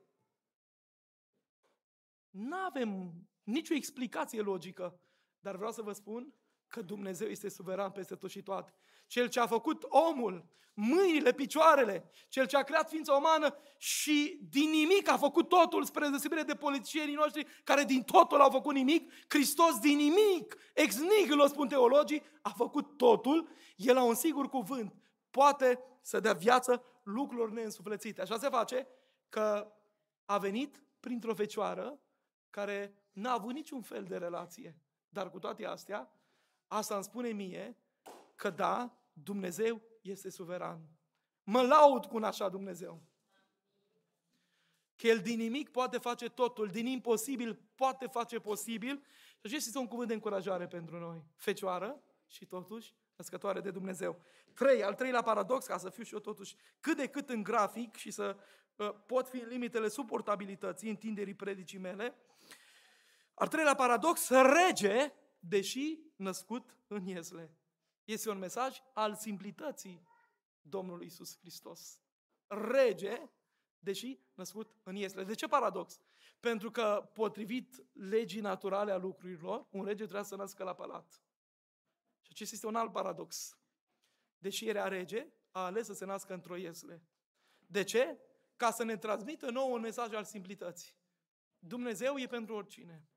[2.30, 3.12] Nu avem
[3.42, 5.00] nicio explicație logică,
[5.40, 6.34] dar vreau să vă spun
[6.66, 8.74] că Dumnezeu este suveran peste tot și toate.
[9.10, 10.44] Cel ce a făcut omul,
[10.74, 16.08] mâinile, picioarele, cel ce a creat ființa umană și din nimic a făcut totul spre
[16.08, 21.46] deosebire de politicienii noștri care din totul au făcut nimic, Hristos din nimic, ex nihilo
[21.46, 24.94] spun teologii, a făcut totul, El a un sigur cuvânt,
[25.30, 28.20] poate să dea viață lucrurilor neînsuflețite.
[28.20, 28.86] Așa se face
[29.28, 29.72] că
[30.24, 32.00] a venit printr-o fecioară
[32.50, 34.76] care n-a avut niciun fel de relație.
[35.08, 36.12] Dar cu toate astea,
[36.66, 37.76] asta îmi spune mie
[38.36, 40.88] că da, Dumnezeu este suveran.
[41.42, 43.02] Mă laud cu un așa Dumnezeu.
[44.96, 49.02] Că El din nimic poate face totul, din imposibil poate face posibil.
[49.04, 51.24] Și acesta este un cuvânt de încurajare pentru noi.
[51.36, 54.20] Fecioară și totuși născătoare de Dumnezeu.
[54.54, 57.96] Trei, al treilea paradox, ca să fiu și eu totuși cât de cât în grafic
[57.96, 58.36] și să
[58.76, 62.14] uh, pot fi în limitele suportabilității, întinderii predicii mele.
[63.34, 67.50] Al treilea paradox, rege, deși născut în Iesle.
[68.10, 70.06] Este un mesaj al simplității
[70.60, 72.00] Domnului Isus Hristos.
[72.46, 73.30] Rege,
[73.78, 75.24] deși născut în Iesle.
[75.24, 76.00] De ce paradox?
[76.40, 81.22] Pentru că, potrivit legii naturale a lucrurilor, un rege trebuia să nască la palat.
[82.20, 83.58] Și acesta este un alt paradox.
[84.38, 87.02] Deși era rege, a ales să se nască într-o iesle.
[87.66, 88.18] De ce?
[88.56, 90.94] Ca să ne transmită nou un mesaj al simplității.
[91.58, 93.08] Dumnezeu e pentru oricine.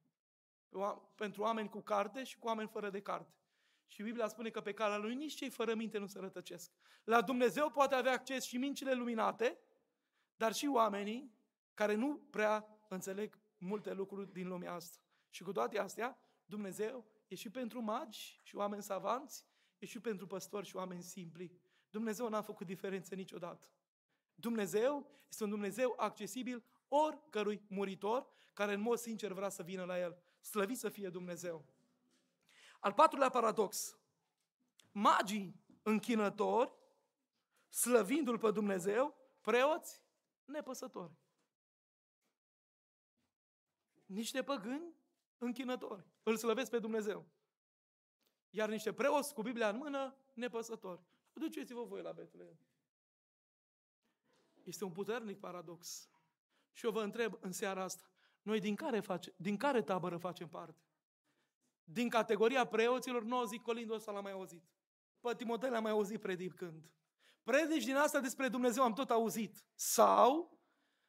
[1.16, 3.43] Pentru oameni cu carte și cu oameni fără de carte.
[3.88, 6.72] Și Biblia spune că pe calea lui nici cei fără minte nu se rătăcesc.
[7.04, 9.60] La Dumnezeu poate avea acces și mințile luminate,
[10.36, 11.34] dar și oamenii
[11.74, 14.98] care nu prea înțeleg multe lucruri din lumea asta.
[15.30, 19.46] Și cu toate astea, Dumnezeu e și pentru magi și oameni savanți,
[19.80, 21.60] e și pentru păstori și oameni simpli.
[21.90, 23.68] Dumnezeu n-a făcut diferențe niciodată.
[24.36, 30.00] Dumnezeu este un Dumnezeu accesibil oricărui muritor care în mod sincer vrea să vină la
[30.00, 30.18] El.
[30.42, 31.73] Slăvit să fie Dumnezeu!
[32.84, 33.98] Al patrulea paradox.
[34.92, 36.74] Magii închinători,
[37.70, 40.04] slăvindu-L pe Dumnezeu, preoți
[40.46, 41.12] nepăsători.
[44.06, 44.96] Niște păgâni
[45.38, 46.06] închinători.
[46.24, 47.26] Îl slăvesc pe Dumnezeu.
[48.50, 51.02] Iar niște preoți cu Biblia în mână, nepăsători.
[51.34, 52.60] Duceți-vă voi la Betlehem.
[54.64, 56.10] Este un puternic paradox.
[56.72, 58.12] Și eu vă întreb în seara asta,
[58.42, 60.82] noi din care, face, din care tabără facem parte?
[61.84, 64.64] Din categoria preoților, nu zic colindul ăsta l-am mai auzit.
[65.20, 66.92] Pe Timotei l-am mai auzit predicând.
[67.44, 69.66] Predici din asta despre Dumnezeu am tot auzit.
[69.76, 70.60] Sau,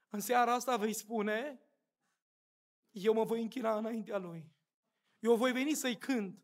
[0.08, 1.62] în seara asta vei spune,
[2.90, 4.52] eu mă voi închina înaintea Lui.
[5.18, 6.43] Eu voi veni să-i cânt.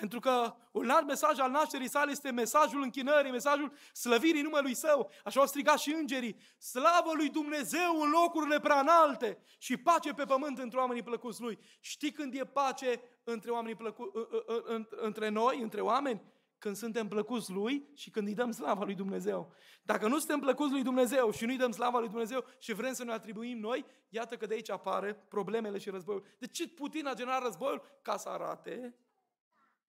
[0.00, 5.10] Pentru că un alt mesaj al nașterii sale este mesajul închinării, mesajul slăvirii numelui Său.
[5.24, 6.36] Așa au strigat și îngerii.
[6.58, 11.58] Slavă lui Dumnezeu în locurile prea înalte și pace pe pământ între oamenii plăcuți Lui.
[11.80, 14.12] Știi când e pace între, oamenii plăcu-
[14.88, 16.22] între noi, între oameni?
[16.58, 19.52] Când suntem plăcuți Lui și când îi dăm slava lui Dumnezeu.
[19.82, 23.04] Dacă nu suntem plăcuți lui Dumnezeu și nu-i dăm slava lui Dumnezeu și vrem să
[23.04, 26.26] ne atribuim noi, iată că de aici apare problemele și războiul.
[26.38, 27.82] De ce Putin a generat războiul?
[28.02, 28.96] Ca să arate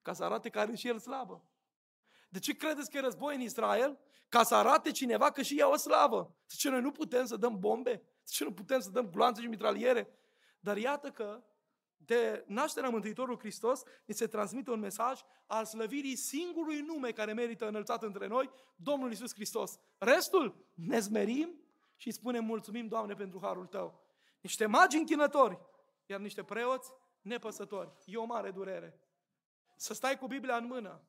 [0.07, 1.43] ca să arate că are și el slavă.
[2.29, 3.99] De ce credeți că e război în Israel?
[4.29, 6.35] Ca să arate cineva că și ea o slavă.
[6.47, 7.91] De ce noi nu putem să dăm bombe?
[8.23, 10.09] De ce nu putem să dăm gloanțe și mitraliere?
[10.59, 11.43] Dar iată că
[11.97, 17.67] de nașterea Mântuitorului Hristos ni se transmite un mesaj al slăvirii singurului nume care merită
[17.67, 19.79] înălțat între noi, Domnul Isus Hristos.
[19.97, 21.49] Restul ne zmerim
[21.95, 24.03] și spunem mulțumim, Doamne, pentru harul Tău.
[24.41, 25.59] Niște magi închinători,
[26.05, 26.91] iar niște preoți
[27.21, 27.91] nepăsători.
[28.05, 29.01] E o mare durere
[29.77, 31.01] să stai cu Biblia în mână,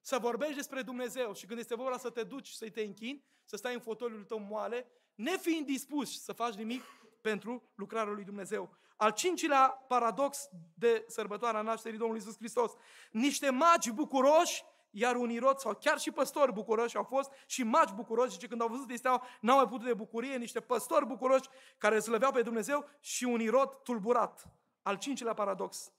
[0.00, 3.56] să vorbești despre Dumnezeu și când este vorba să te duci să-i te închini, să
[3.56, 6.82] stai în fotoliul tău moale, nefiind dispus să faci nimic
[7.20, 8.76] pentru lucrarea lui Dumnezeu.
[8.96, 12.72] Al cincilea paradox de sărbătoarea nașterii Domnului Iisus Hristos.
[13.10, 17.92] Niște magi bucuroși, iar unii rod sau chiar și păstori bucuroși au fost și magi
[17.92, 19.08] bucuroși, și când au văzut este
[19.40, 21.48] n-au mai putut de bucurie, niște păstori bucuroși
[21.78, 24.44] care slăveau pe Dumnezeu și un irod tulburat.
[24.82, 25.92] Al cincilea paradox.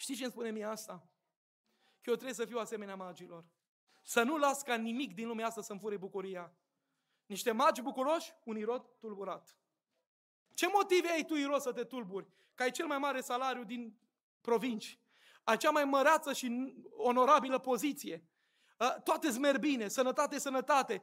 [0.00, 1.08] Știi ce îmi spune mie asta?
[2.00, 3.44] Că eu trebuie să fiu asemenea magilor.
[4.02, 6.52] Să nu las ca nimic din lumea asta să-mi fure bucuria.
[7.26, 9.58] Niște magi bucuroși, un irod tulburat.
[10.54, 12.26] Ce motive ai tu, Irod, să te tulburi?
[12.54, 13.98] Că ai cel mai mare salariu din
[14.40, 14.98] provinci.
[15.44, 18.28] Ai cea mai măreață și onorabilă poziție.
[19.04, 21.02] Toate îți merg bine, sănătate, sănătate,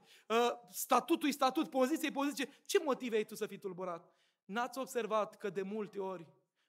[0.69, 2.49] statutul statut, poziție, poziție.
[2.65, 4.13] Ce motive ai tu să fii tulburat?
[4.45, 6.27] N-ați observat că de multe ori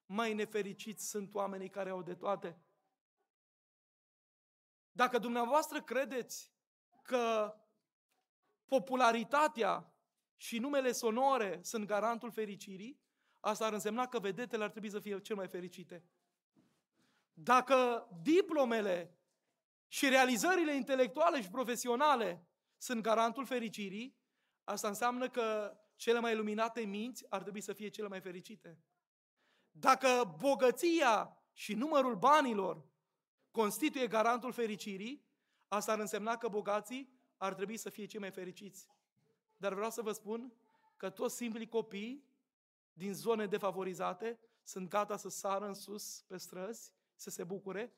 [0.09, 2.59] mai nefericiți sunt oamenii care au de toate.
[4.93, 6.53] Dacă dumneavoastră credeți
[7.03, 7.55] că
[8.67, 9.93] popularitatea
[10.37, 13.01] și numele sonore sunt garantul fericirii,
[13.41, 16.05] asta ar însemna că vedetele ar trebui să fie cel mai fericite.
[17.33, 19.19] Dacă diplomele
[19.89, 22.47] și realizările intelectuale și profesionale
[22.77, 24.17] sunt garantul fericirii,
[24.65, 28.79] asta înseamnă că cele mai luminate minți ar trebui să fie cele mai fericite.
[29.81, 32.87] Dacă bogăția și numărul banilor
[33.51, 35.27] constituie garantul fericirii,
[35.69, 38.87] asta ar însemna că bogații ar trebui să fie cei mai fericiți.
[39.57, 40.53] Dar vreau să vă spun
[40.97, 42.25] că toți simplii copii
[42.93, 47.93] din zone defavorizate sunt gata să sară în sus pe străzi, să se bucure,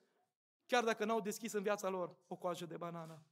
[0.66, 3.22] chiar dacă n-au deschis în viața lor o coajă de banană.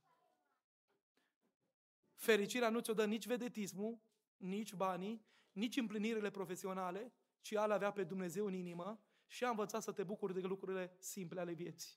[2.15, 3.99] Fericirea nu ți-o dă nici vedetismul,
[4.37, 9.83] nici banii, nici împlinirile profesionale, ci a avea pe Dumnezeu în inimă și a învățat
[9.83, 11.93] să te bucuri de lucrurile simple ale vieții.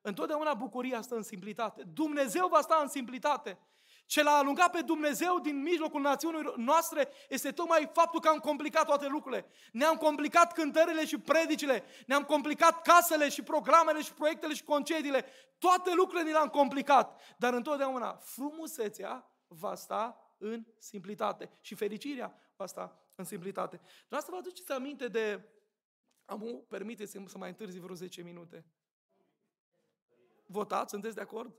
[0.00, 1.82] Întotdeauna bucuria stă în simplitate.
[1.82, 3.58] Dumnezeu va sta în simplitate.
[4.06, 8.86] Ce l-a alungat pe Dumnezeu din mijlocul națiunii noastre este tocmai faptul că am complicat
[8.86, 9.46] toate lucrurile.
[9.72, 15.24] Ne-am complicat cântările și predicile, ne-am complicat casele și programele și proiectele și concediile.
[15.58, 17.20] Toate lucrurile ni le-am complicat.
[17.36, 23.80] Dar întotdeauna frumusețea va sta în simplitate și fericirea va sta în simplitate.
[24.06, 25.48] Vreau să vă aduceți aminte de...
[26.24, 28.64] Am permiteți-mi să mai întârzi vreo 10 minute.
[30.46, 30.90] Votați?
[30.90, 31.54] Sunteți de acord?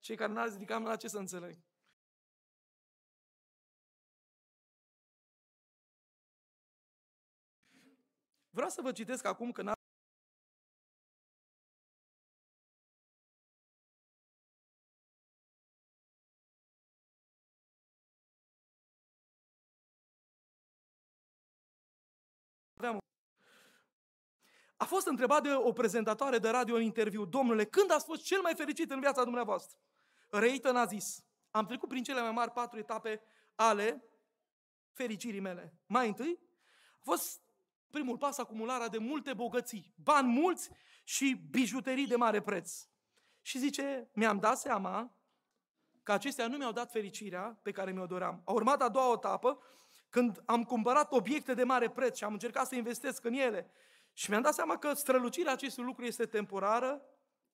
[0.00, 1.58] Cei care n-ați ridicat la ce să înțeleg?
[8.50, 9.62] Vreau să vă citesc acum că
[24.76, 28.40] A fost întrebat de o prezentatoare de radio în interviu, domnule, când ați fost cel
[28.40, 29.78] mai fericit în viața dumneavoastră?
[30.30, 33.22] Reită a zis, am trecut prin cele mai mari patru etape
[33.54, 34.04] ale
[34.92, 35.74] fericirii mele.
[35.86, 36.40] Mai întâi,
[36.98, 37.42] a fost
[37.90, 40.70] primul pas acumularea de multe bogății, bani mulți
[41.04, 42.86] și bijuterii de mare preț.
[43.40, 45.16] Și zice, mi-am dat seama
[46.02, 48.42] că acestea nu mi-au dat fericirea pe care mi-o doream.
[48.44, 49.58] A urmat a doua etapă,
[50.12, 53.70] când am cumpărat obiecte de mare preț și am încercat să investesc în ele.
[54.12, 57.02] Și mi-am dat seama că strălucirea acestui lucru este temporară,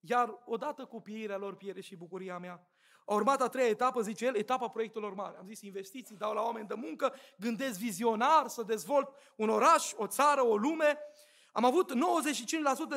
[0.01, 2.69] iar odată cu pieirea lor pierde și bucuria mea.
[3.07, 5.37] A urmat a treia etapă, zice el, etapa proiectelor mari.
[5.37, 10.07] Am zis investiții, dau la oameni de muncă, gândesc vizionar să dezvolt un oraș, o
[10.07, 10.99] țară, o lume.
[11.53, 11.93] Am avut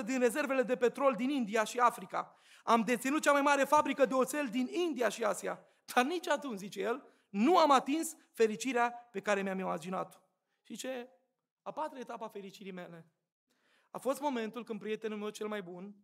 [0.01, 2.35] 95% din rezervele de petrol din India și Africa.
[2.63, 5.65] Am deținut cea mai mare fabrică de oțel din India și Asia.
[5.93, 10.17] Dar nici atunci, zice el, nu am atins fericirea pe care mi-am imaginat-o.
[10.61, 11.09] Și ce?
[11.61, 13.05] A patra etapă a fericirii mele.
[13.89, 15.95] A fost momentul când prietenul meu cel mai bun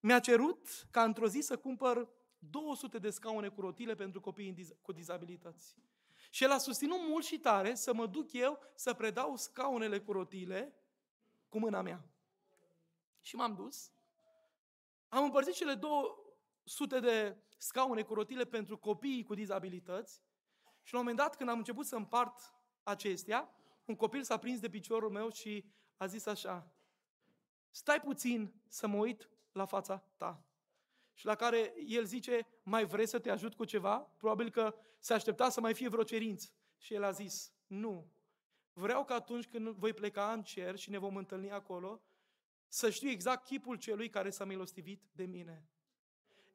[0.00, 2.08] mi-a cerut ca într-o zi să cumpăr
[2.38, 5.76] 200 de scaune cu rotile pentru copii cu dizabilități.
[6.30, 10.12] Și el a susținut mult și tare să mă duc eu să predau scaunele cu
[10.12, 10.74] rotile
[11.48, 12.04] cu mâna mea.
[13.20, 13.92] Și m-am dus.
[15.08, 20.22] Am împărțit cele 200 de scaune cu rotile pentru copiii cu dizabilități
[20.82, 23.54] și la un moment dat, când am început să împart acestea,
[23.84, 25.64] un copil s-a prins de piciorul meu și
[25.96, 26.72] a zis așa,
[27.70, 30.46] stai puțin să mă uit la fața ta.
[31.14, 33.98] Și la care el zice, mai vrei să te ajut cu ceva?
[33.98, 36.50] Probabil că se aștepta să mai fie vreo cerință.
[36.78, 38.10] Și el a zis, nu.
[38.72, 42.02] Vreau că atunci când voi pleca în cer și ne vom întâlni acolo,
[42.68, 45.68] să știu exact chipul celui care s-a milostivit de mine.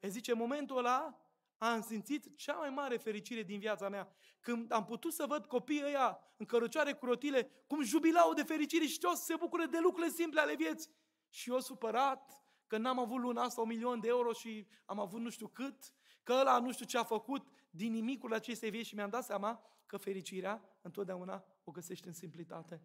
[0.00, 1.18] El zice, în momentul ăla
[1.58, 4.16] am simțit cea mai mare fericire din viața mea.
[4.40, 8.84] Când am putut să văd copiii ăia în cărăcioare cu rotile, cum jubilau de fericire
[8.84, 10.90] și știau să se bucure de lucrurile simple ale vieții.
[11.30, 15.20] Și eu supărat că n-am avut luna asta un milion de euro și am avut
[15.20, 18.94] nu știu cât, că ăla nu știu ce a făcut din nimicul acestei vieți și
[18.94, 22.82] mi-am dat seama că fericirea întotdeauna o găsești în simplitate.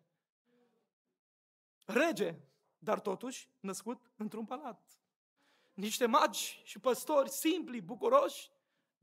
[1.84, 2.36] Rege,
[2.78, 5.00] dar totuși născut într-un palat.
[5.74, 8.52] Niște magi și păstori simpli, bucuroși,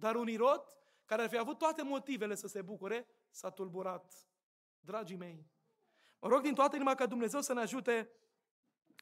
[0.01, 0.65] dar un irod
[1.05, 4.15] care ar fi avut toate motivele să se bucure, s-a tulburat.
[4.81, 5.47] Dragii mei,
[6.19, 8.11] mă rog din toată inima ca Dumnezeu să ne ajute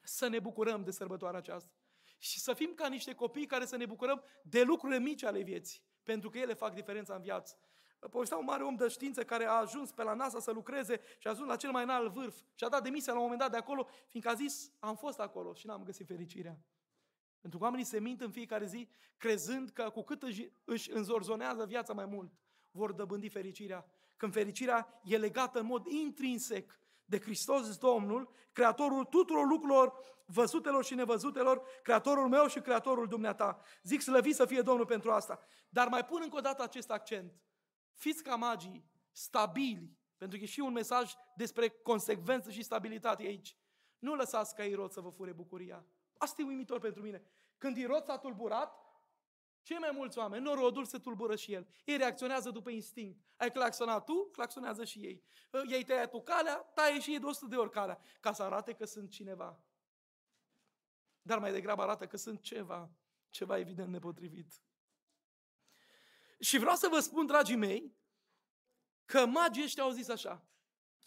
[0.03, 1.73] să ne bucurăm de sărbătoarea aceasta.
[2.17, 5.81] Și să fim ca niște copii care să ne bucurăm de lucrurile mici ale vieții,
[6.03, 7.59] pentru că ele fac diferența în viață.
[8.11, 11.27] Povestea un mare om de știință care a ajuns pe la NASA să lucreze și
[11.27, 13.51] a ajuns la cel mai înalt vârf și a dat demisia la un moment dat
[13.51, 16.59] de acolo, fiindcă a zis, am fost acolo și n-am găsit fericirea.
[17.41, 21.65] Pentru că oamenii se mint în fiecare zi, crezând că cu cât își, își înzorzonează
[21.65, 22.31] viața mai mult,
[22.71, 23.85] vor dăbândi fericirea.
[24.15, 29.93] Când fericirea e legată în mod intrinsec de Hristos Domnul, Creatorul tuturor lucrurilor
[30.25, 33.61] văzutelor și nevăzutelor, Creatorul meu și Creatorul dumneata.
[33.83, 35.39] Zic slăvit să fie Domnul pentru asta.
[35.69, 37.41] Dar mai pun încă o dată acest accent.
[37.93, 43.57] Fiți ca magii, stabili, pentru că e și un mesaj despre consecvență și stabilitate aici.
[43.99, 45.85] Nu lăsați ca Irod să vă fure bucuria.
[46.19, 47.23] Asta e uimitor pentru mine.
[47.57, 48.73] Când Irod s-a tulburat,
[49.61, 51.67] cei mai mulți oameni, norodul se tulbură și el.
[51.85, 53.25] Ei reacționează după instinct.
[53.37, 55.23] Ai claxonat tu, claxonează și ei.
[55.67, 58.73] Ei tăiat tu calea, taie și ei de 100 de ori calea, ca să arate
[58.73, 59.63] că sunt cineva.
[61.21, 62.89] Dar mai degrabă arată că sunt ceva,
[63.29, 64.53] ceva evident nepotrivit.
[66.39, 67.97] Și vreau să vă spun, dragii mei,
[69.05, 70.47] că magii ăștia au zis așa,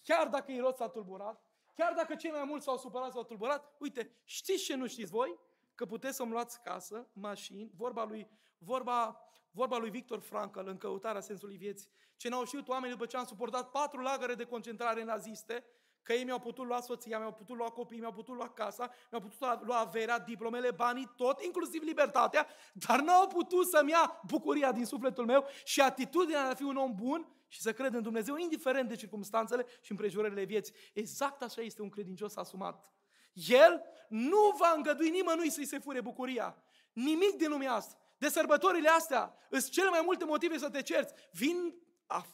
[0.02, 4.16] chiar dacă Irod s-a tulburat, chiar dacă cei mai mulți s-au supărat, s-au tulburat, uite,
[4.24, 5.38] știți ce nu știți voi?
[5.74, 9.20] Că puteți să-mi luați casă, mașini, vorba lui, vorba,
[9.50, 11.88] vorba lui Victor Frankl în căutarea sensului vieții.
[12.16, 15.64] Ce n-au știut oamenii după ce am suportat patru lagăre de concentrare naziste,
[16.02, 19.20] că ei mi-au putut lua soția, mi-au putut lua copiii, mi-au putut lua casa, mi-au
[19.20, 24.84] putut lua averea, diplomele, banii, tot, inclusiv libertatea, dar n-au putut să-mi ia bucuria din
[24.84, 28.36] sufletul meu și atitudinea de a fi un om bun și să cred în Dumnezeu,
[28.36, 30.74] indiferent de circumstanțele și împrejurările vieții.
[30.92, 32.92] Exact așa este un credincios asumat.
[33.32, 36.56] El nu va îngădui nimănui să-i se fure bucuria.
[36.92, 37.96] Nimic din lumea asta.
[38.18, 41.14] De sărbătorile astea, îți cele mai multe motive să te cerți.
[41.32, 41.74] Vin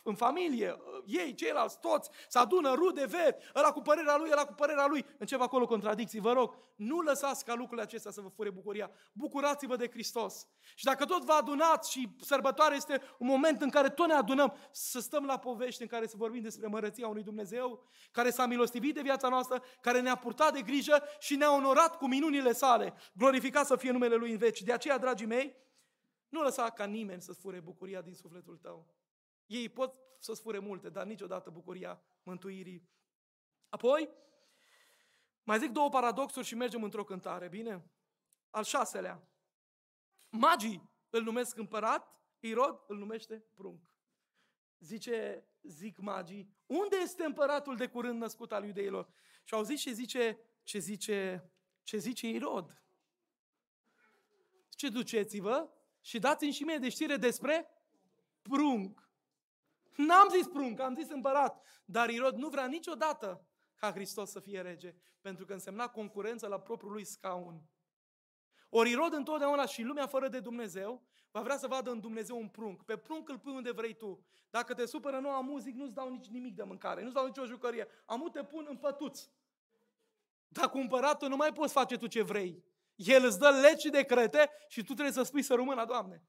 [0.03, 0.77] în familie,
[1.07, 5.07] ei, ceilalți, toți, se adună rude, veri, ăla cu părerea lui, ăla cu părerea lui.
[5.19, 8.91] Încep acolo contradicții, vă rog, nu lăsați ca lucrurile acestea să vă fure bucuria.
[9.13, 10.47] Bucurați-vă de Hristos.
[10.75, 14.55] Și dacă tot vă adunați și sărbătoare este un moment în care tot ne adunăm,
[14.71, 18.95] să stăm la povești în care să vorbim despre mărăția unui Dumnezeu, care s-a milostivit
[18.95, 22.95] de viața noastră, care ne-a purtat de grijă și ne-a onorat cu minunile sale.
[23.15, 24.63] Glorificat să fie numele Lui în veci.
[24.63, 25.57] De aceea, dragii mei,
[26.29, 28.98] nu lăsa ca nimeni să-ți fure bucuria din sufletul tău.
[29.49, 32.89] Ei pot să spune multe, dar niciodată bucuria mântuirii.
[33.69, 34.09] Apoi,
[35.43, 37.91] mai zic două paradoxuri și mergem într-o cântare, bine?
[38.51, 39.29] Al șaselea.
[40.29, 43.93] Magii îl numesc împărat, Irod îl numește prunc.
[44.79, 49.09] Zice, zic magii, unde este împăratul de curând născut al iudeilor?
[49.45, 51.51] Și au zis ce zice, ce zice,
[51.83, 52.83] ce zice Irod.
[54.69, 55.71] ce duceți-vă
[56.01, 57.69] și dați-mi și mie de știre despre
[58.43, 59.08] prunc.
[60.07, 61.67] N-am zis prunc, am zis împărat.
[61.85, 66.61] Dar Irod nu vrea niciodată ca Hristos să fie rege, pentru că însemna concurență la
[66.61, 67.63] propriul lui scaun.
[68.69, 72.49] Ori Irod întotdeauna și lumea fără de Dumnezeu va vrea să vadă în Dumnezeu un
[72.49, 72.85] prunc.
[72.85, 74.27] Pe prunc îl pui unde vrei tu.
[74.51, 77.87] Dacă te supără noua muzic, nu-ți dau nici nimic de mâncare, nu-ți dau nicio jucărie.
[78.05, 79.29] Amu te pun în pătuț.
[80.49, 82.65] Dar cu împăratul nu mai poți face tu ce vrei.
[82.95, 86.23] El îți dă legi și decrete și tu trebuie să spui să rămână, Doamne.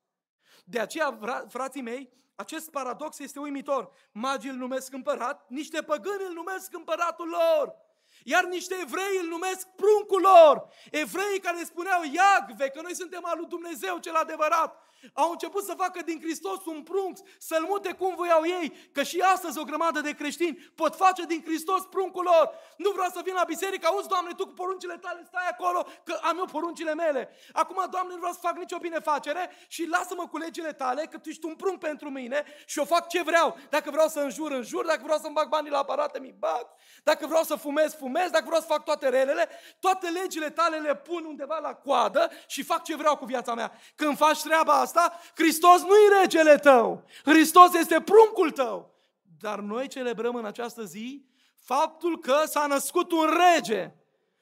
[0.66, 3.92] De aceea, frații mei, acest paradox este uimitor.
[4.12, 7.76] Magii îl numesc împărat, niște păgâni îl numesc împăratul lor.
[8.24, 10.68] Iar niște evrei îl numesc pruncul lor.
[10.92, 15.74] Evrei care spuneau Iagve, că noi suntem al lui Dumnezeu cel adevărat au început să
[15.78, 20.00] facă din Hristos un prunc, să-l mute cum voiau ei, că și astăzi o grămadă
[20.02, 22.52] de creștini pot face din Hristos pruncul lor.
[22.78, 26.20] Nu vreau să vin la biserică, auzi, Doamne, Tu cu poruncile tale stai acolo, că
[26.22, 27.30] am eu poruncile mele.
[27.54, 31.30] Acum, Doamne, nu vreau să fac nicio binefacere și lasă-mă cu legile tale, că Tu
[31.30, 33.58] ești un prunc pentru mine și eu fac ce vreau.
[33.70, 36.68] Dacă vreau să înjur, înjur, dacă vreau să-mi bag banii la aparate, mi bag.
[37.04, 40.96] Dacă vreau să fumez, fumez, dacă vreau să fac toate relele, toate legile tale le
[40.96, 43.72] pun undeva la coadă și fac ce vreau cu viața mea.
[43.96, 47.04] Când faci treaba asta, Hristos nu-i regele tău.
[47.24, 48.94] Hristos este pruncul tău.
[49.40, 51.26] Dar noi celebrăm în această zi
[51.62, 53.92] faptul că s-a născut un rege.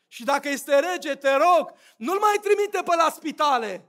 [0.07, 3.85] Și dacă este rege, te rog, nu-l mai trimite pe la spitale.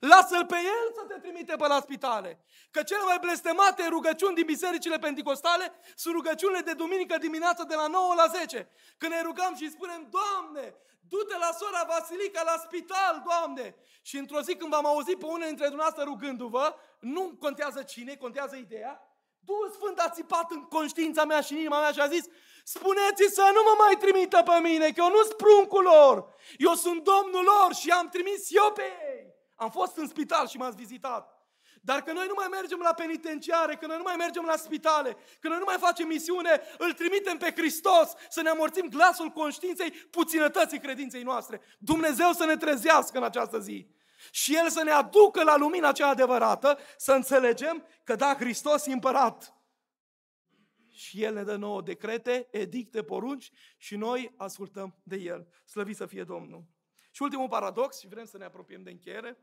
[0.00, 2.44] Lasă-l pe el să te trimite pe la spitale.
[2.70, 7.86] Că cele mai blestemate rugăciuni din bisericile penticostale sunt rugăciunile de duminică dimineață de la
[7.86, 8.70] 9 la 10.
[8.98, 10.74] Când ne rugăm și spunem, Doamne,
[11.08, 13.76] du-te la sora Vasilica la spital, Doamne!
[14.02, 18.56] Și într-o zi când v-am auzit pe unul dintre dumneavoastră rugându-vă, nu contează cine, contează
[18.56, 19.02] ideea,
[19.50, 22.24] Duhul Sfânt a țipat în conștiința mea și în inima mea și a zis,
[22.64, 26.14] spuneți să nu mă mai trimită pe mine, că eu nu sunt pruncul lor,
[26.56, 29.07] eu sunt Domnul lor și am trimis eu pe ei.
[29.58, 31.38] Am fost în spital și m-ați vizitat.
[31.82, 35.16] Dar că noi nu mai mergem la penitenciare, că noi nu mai mergem la spitale,
[35.40, 39.90] că noi nu mai facem misiune, îl trimitem pe Hristos să ne amorțim glasul conștiinței
[39.90, 41.60] puținătății credinței noastre.
[41.78, 43.88] Dumnezeu să ne trezească în această zi.
[44.30, 48.92] Și El să ne aducă la lumina cea adevărată, să înțelegem că da, Hristos e
[48.92, 49.54] împărat.
[50.90, 55.48] Și El ne dă nouă decrete, edicte, porunci și noi ascultăm de El.
[55.64, 56.64] Slăvit să fie Domnul.
[57.18, 59.38] Și ultimul paradox, și vrem să ne apropiem de încheiere,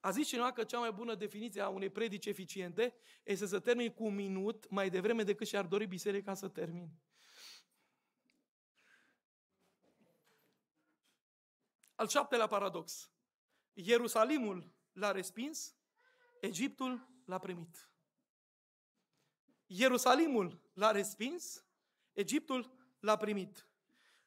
[0.00, 3.92] a zis cineva că cea mai bună definiție a unei predici eficiente este să termin
[3.92, 6.90] cu un minut mai devreme decât și-ar dori biserica să termin.
[11.94, 13.10] Al șaptelea paradox.
[13.72, 15.76] Ierusalimul l-a respins,
[16.40, 17.90] Egiptul l-a primit.
[19.66, 21.66] Ierusalimul l-a respins,
[22.12, 23.66] Egiptul l-a primit.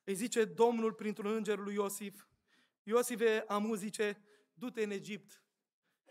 [0.05, 2.27] Îi zice Domnul printr-un înger lui Iosif,
[2.83, 4.21] Iosife, amu zice,
[4.53, 5.43] du-te în Egipt,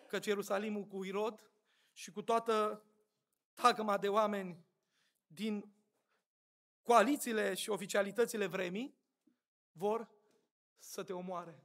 [0.09, 1.51] căci Ierusalimul cu Irod
[1.92, 2.84] și cu toată
[3.55, 4.64] tagma de oameni
[5.26, 5.74] din
[6.82, 8.99] coalițiile și oficialitățile vremii
[9.72, 10.11] vor
[10.78, 11.64] să te omoare.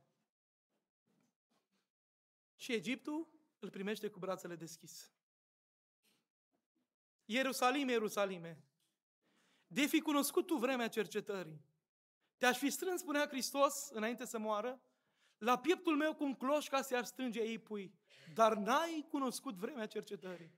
[2.56, 3.28] Și Egiptul
[3.60, 5.14] îl primește cu brațele deschise.
[7.26, 8.64] Ierusalim, Ierusalime,
[9.68, 11.69] de fi cunoscut tu vremea cercetării,
[12.40, 14.82] te-aș fi strâns, spunea Hristos, înainte să moară,
[15.38, 17.94] la pieptul meu cum cloșca se-ar strânge ei pui,
[18.34, 20.52] dar n-ai cunoscut vremea cercetării.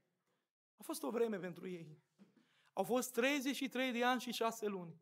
[0.78, 1.98] A fost o vreme pentru ei.
[2.74, 5.02] Au fost 33 de ani și 6 luni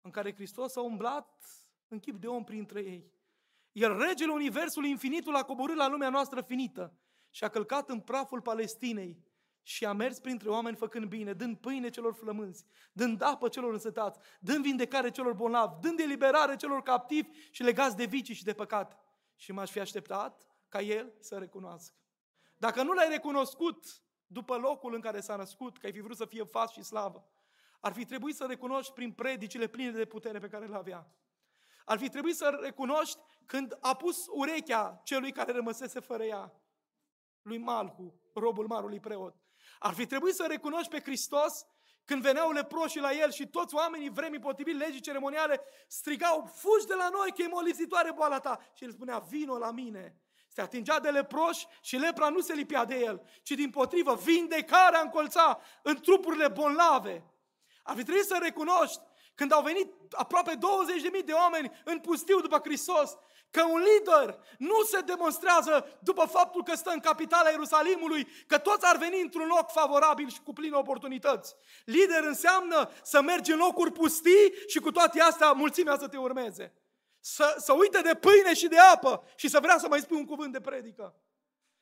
[0.00, 1.44] în care Hristos a umblat
[1.88, 3.12] în chip de om printre ei.
[3.72, 6.98] Iar regele Universului Infinitul a coborât la lumea noastră finită
[7.30, 9.24] și a călcat în praful Palestinei
[9.62, 14.20] și a mers printre oameni făcând bine, dând pâine celor flămânzi, dând apă celor însetați,
[14.40, 18.98] dând vindecare celor bolnavi, dând eliberare celor captivi și legați de vicii și de păcat.
[19.36, 21.94] Și m-aș fi așteptat ca el să recunoască.
[22.56, 26.24] Dacă nu l-ai recunoscut după locul în care s-a născut, că ai fi vrut să
[26.24, 27.28] fie fas și slavă,
[27.80, 31.14] ar fi trebuit să recunoști prin predicile pline de putere pe care le avea.
[31.84, 36.52] Ar fi trebuit să recunoști când a pus urechea celui care rămăsese fără ea,
[37.42, 39.36] lui Malhu, robul marului preot.
[39.82, 41.66] Ar fi trebuit să recunoști pe Hristos
[42.04, 46.94] când veneau leproșii la el și toți oamenii vremii potrivit legii ceremoniale strigau, fugi de
[46.94, 48.60] la noi că e molizitoare boala ta.
[48.74, 50.16] Și el spunea, vino la mine.
[50.48, 55.00] Se atingea de leproși și lepra nu se lipea de el, ci din potrivă, vindecarea
[55.00, 57.24] încolța în trupurile bonlave.
[57.82, 59.00] Ar fi trebuit să recunoști
[59.34, 60.58] când au venit aproape
[61.18, 63.16] 20.000 de oameni în pustiu după Hristos
[63.50, 68.86] Că un lider nu se demonstrează după faptul că stă în capitala Ierusalimului, că toți
[68.86, 71.54] ar veni într-un loc favorabil și cu pline oportunități.
[71.84, 76.74] Lider înseamnă să mergi în locuri pustii și cu toate astea mulțimea să te urmeze.
[77.20, 80.26] să, să uite de pâine și de apă și să vrea să mai spui un
[80.26, 81.14] cuvânt de predică.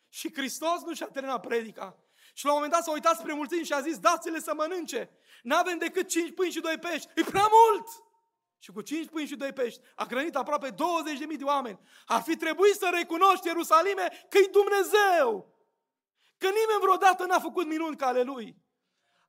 [0.08, 1.96] Și Hristos nu și-a terminat predica.
[2.34, 5.10] Și la un moment dat s-a uitat spre mulțimi și a zis, dați-le să mănânce.
[5.42, 7.08] N-avem decât cinci pâini și doi pești.
[7.14, 7.88] E prea mult!
[8.58, 10.76] Și cu cinci pâini și doi pești a hrănit aproape 20.000
[11.38, 11.80] de oameni.
[12.06, 15.56] Ar fi trebuit să recunoști Ierusalime că e Dumnezeu.
[16.38, 18.56] Că nimeni vreodată n-a făcut minuni ca ale Lui.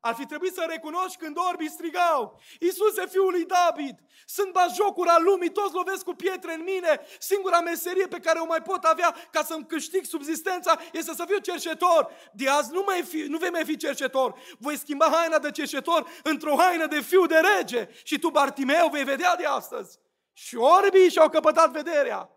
[0.02, 3.96] Ar fi trebuit să recunoști când orbii strigau, Iisuse, fiul lui David,
[4.26, 8.62] sunt bajocura lumii, toți lovesc cu pietre în mine, singura meserie pe care o mai
[8.62, 12.12] pot avea ca să-mi câștig subzistența este să fiu cercetor.
[12.34, 16.10] De azi nu, mai fi, nu vei mai fi cercetor, voi schimba haina de cercetor
[16.24, 20.00] într-o haină de fiu de rege și tu, Bartimeu, vei vedea de astăzi.
[20.34, 22.30] Și orbii și-au căpătat vederea.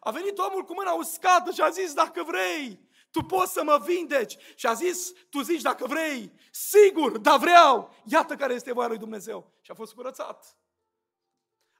[0.00, 3.82] A venit omul cu mâna uscată și a zis, dacă vrei, tu poți să mă
[3.84, 4.36] vindeci.
[4.54, 7.94] Și a zis, tu zici dacă vrei, sigur, dar vreau.
[8.04, 9.52] Iată care este voia lui Dumnezeu.
[9.60, 10.56] Și a fost curățat.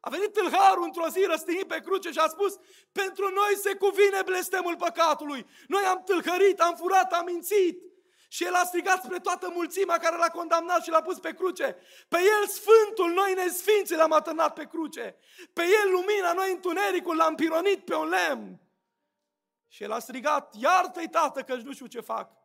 [0.00, 2.58] A venit tâlharul într-o zi răstignit pe cruce și a spus,
[2.92, 5.46] pentru noi se cuvine blestemul păcatului.
[5.66, 7.82] Noi am tâlhărit, am furat, am mințit.
[8.28, 11.76] Și el a strigat spre toată mulțimea care l-a condamnat și l-a pus pe cruce.
[12.08, 15.16] Pe el Sfântul, noi nesfinții l-am atârnat pe cruce.
[15.52, 18.60] Pe el lumina, noi întunericul l-am pironit pe un lemn.
[19.68, 22.36] Și el a strigat, iartă-i tată că nu știu ce fac.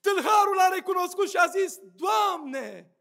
[0.00, 2.96] Tâlharul a recunoscut și a zis, Doamne,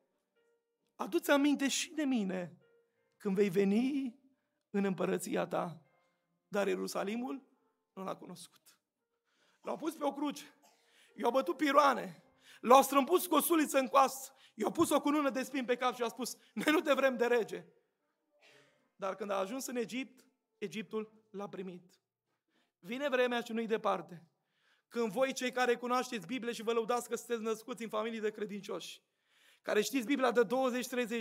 [0.95, 2.57] adu-ți aminte și de mine
[3.18, 4.20] când vei veni
[4.70, 5.82] în împărăția ta.
[6.47, 7.43] Dar Ierusalimul
[7.93, 8.80] nu l-a cunoscut.
[9.61, 10.55] L-au pus pe o cruce,
[11.16, 12.24] i-au bătut piroane,
[12.59, 15.95] l-au strâmpus cu o suliță în coastă, i-au pus o cunună de spin pe cap
[15.95, 17.66] și a spus, noi nu te vrem de rege.
[18.95, 20.26] Dar când a ajuns în Egipt,
[20.57, 22.04] Egiptul l-a primit.
[22.86, 24.23] Vine vremea și nu-i departe.
[24.88, 28.31] Când voi, cei care cunoașteți Biblia și vă lăudați că sunteți născuți în familii de
[28.31, 29.01] credincioși,
[29.61, 30.41] care știți Biblia de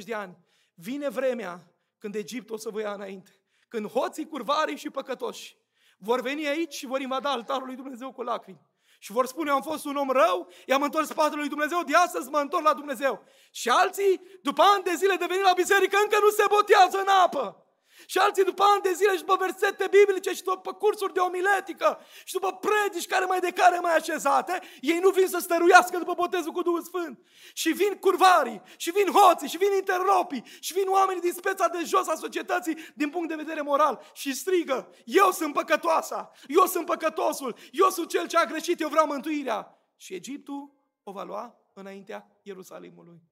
[0.00, 0.36] 20-30 de ani,
[0.74, 3.30] vine vremea când Egipt o să vă ia înainte.
[3.68, 5.56] Când hoții, curvarii și păcătoși
[5.98, 8.66] vor veni aici și vor invada altarul lui Dumnezeu cu lacrimi.
[8.98, 12.28] Și vor spune, am fost un om rău, i-am întors spatele lui Dumnezeu, de astăzi
[12.28, 13.24] mă întorc la Dumnezeu.
[13.50, 17.08] Și alții, după ani de zile de venit la biserică, încă nu se botează în
[17.24, 17.64] apă.
[18.06, 22.00] Și alții după ani de zile și după versete biblice și după cursuri de omiletică
[22.24, 26.14] și după predici care mai de care mai așezate, ei nu vin să stăruiască după
[26.14, 27.18] botezul cu Duhul Sfânt.
[27.52, 31.84] Și vin curvarii, și vin hoții, și vin interlopii, și vin oamenii din speța de
[31.84, 36.86] jos a societății din punct de vedere moral și strigă, eu sunt păcătoasa, eu sunt
[36.86, 39.78] păcătosul, eu sunt cel ce a greșit, eu vreau mântuirea.
[39.96, 43.22] Și Egiptul o va lua înaintea Ierusalimului.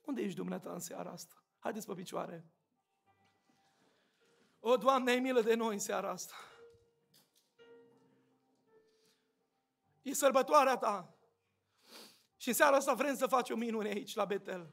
[0.00, 1.44] Unde ești dumneata în seara asta?
[1.58, 2.46] Haideți pe picioare.
[4.64, 6.34] O, Doamne, ai milă de noi în seara asta.
[10.02, 11.14] E sărbătoarea Ta.
[12.36, 14.72] Și în seara asta vrem să facem o minune aici, la Betel.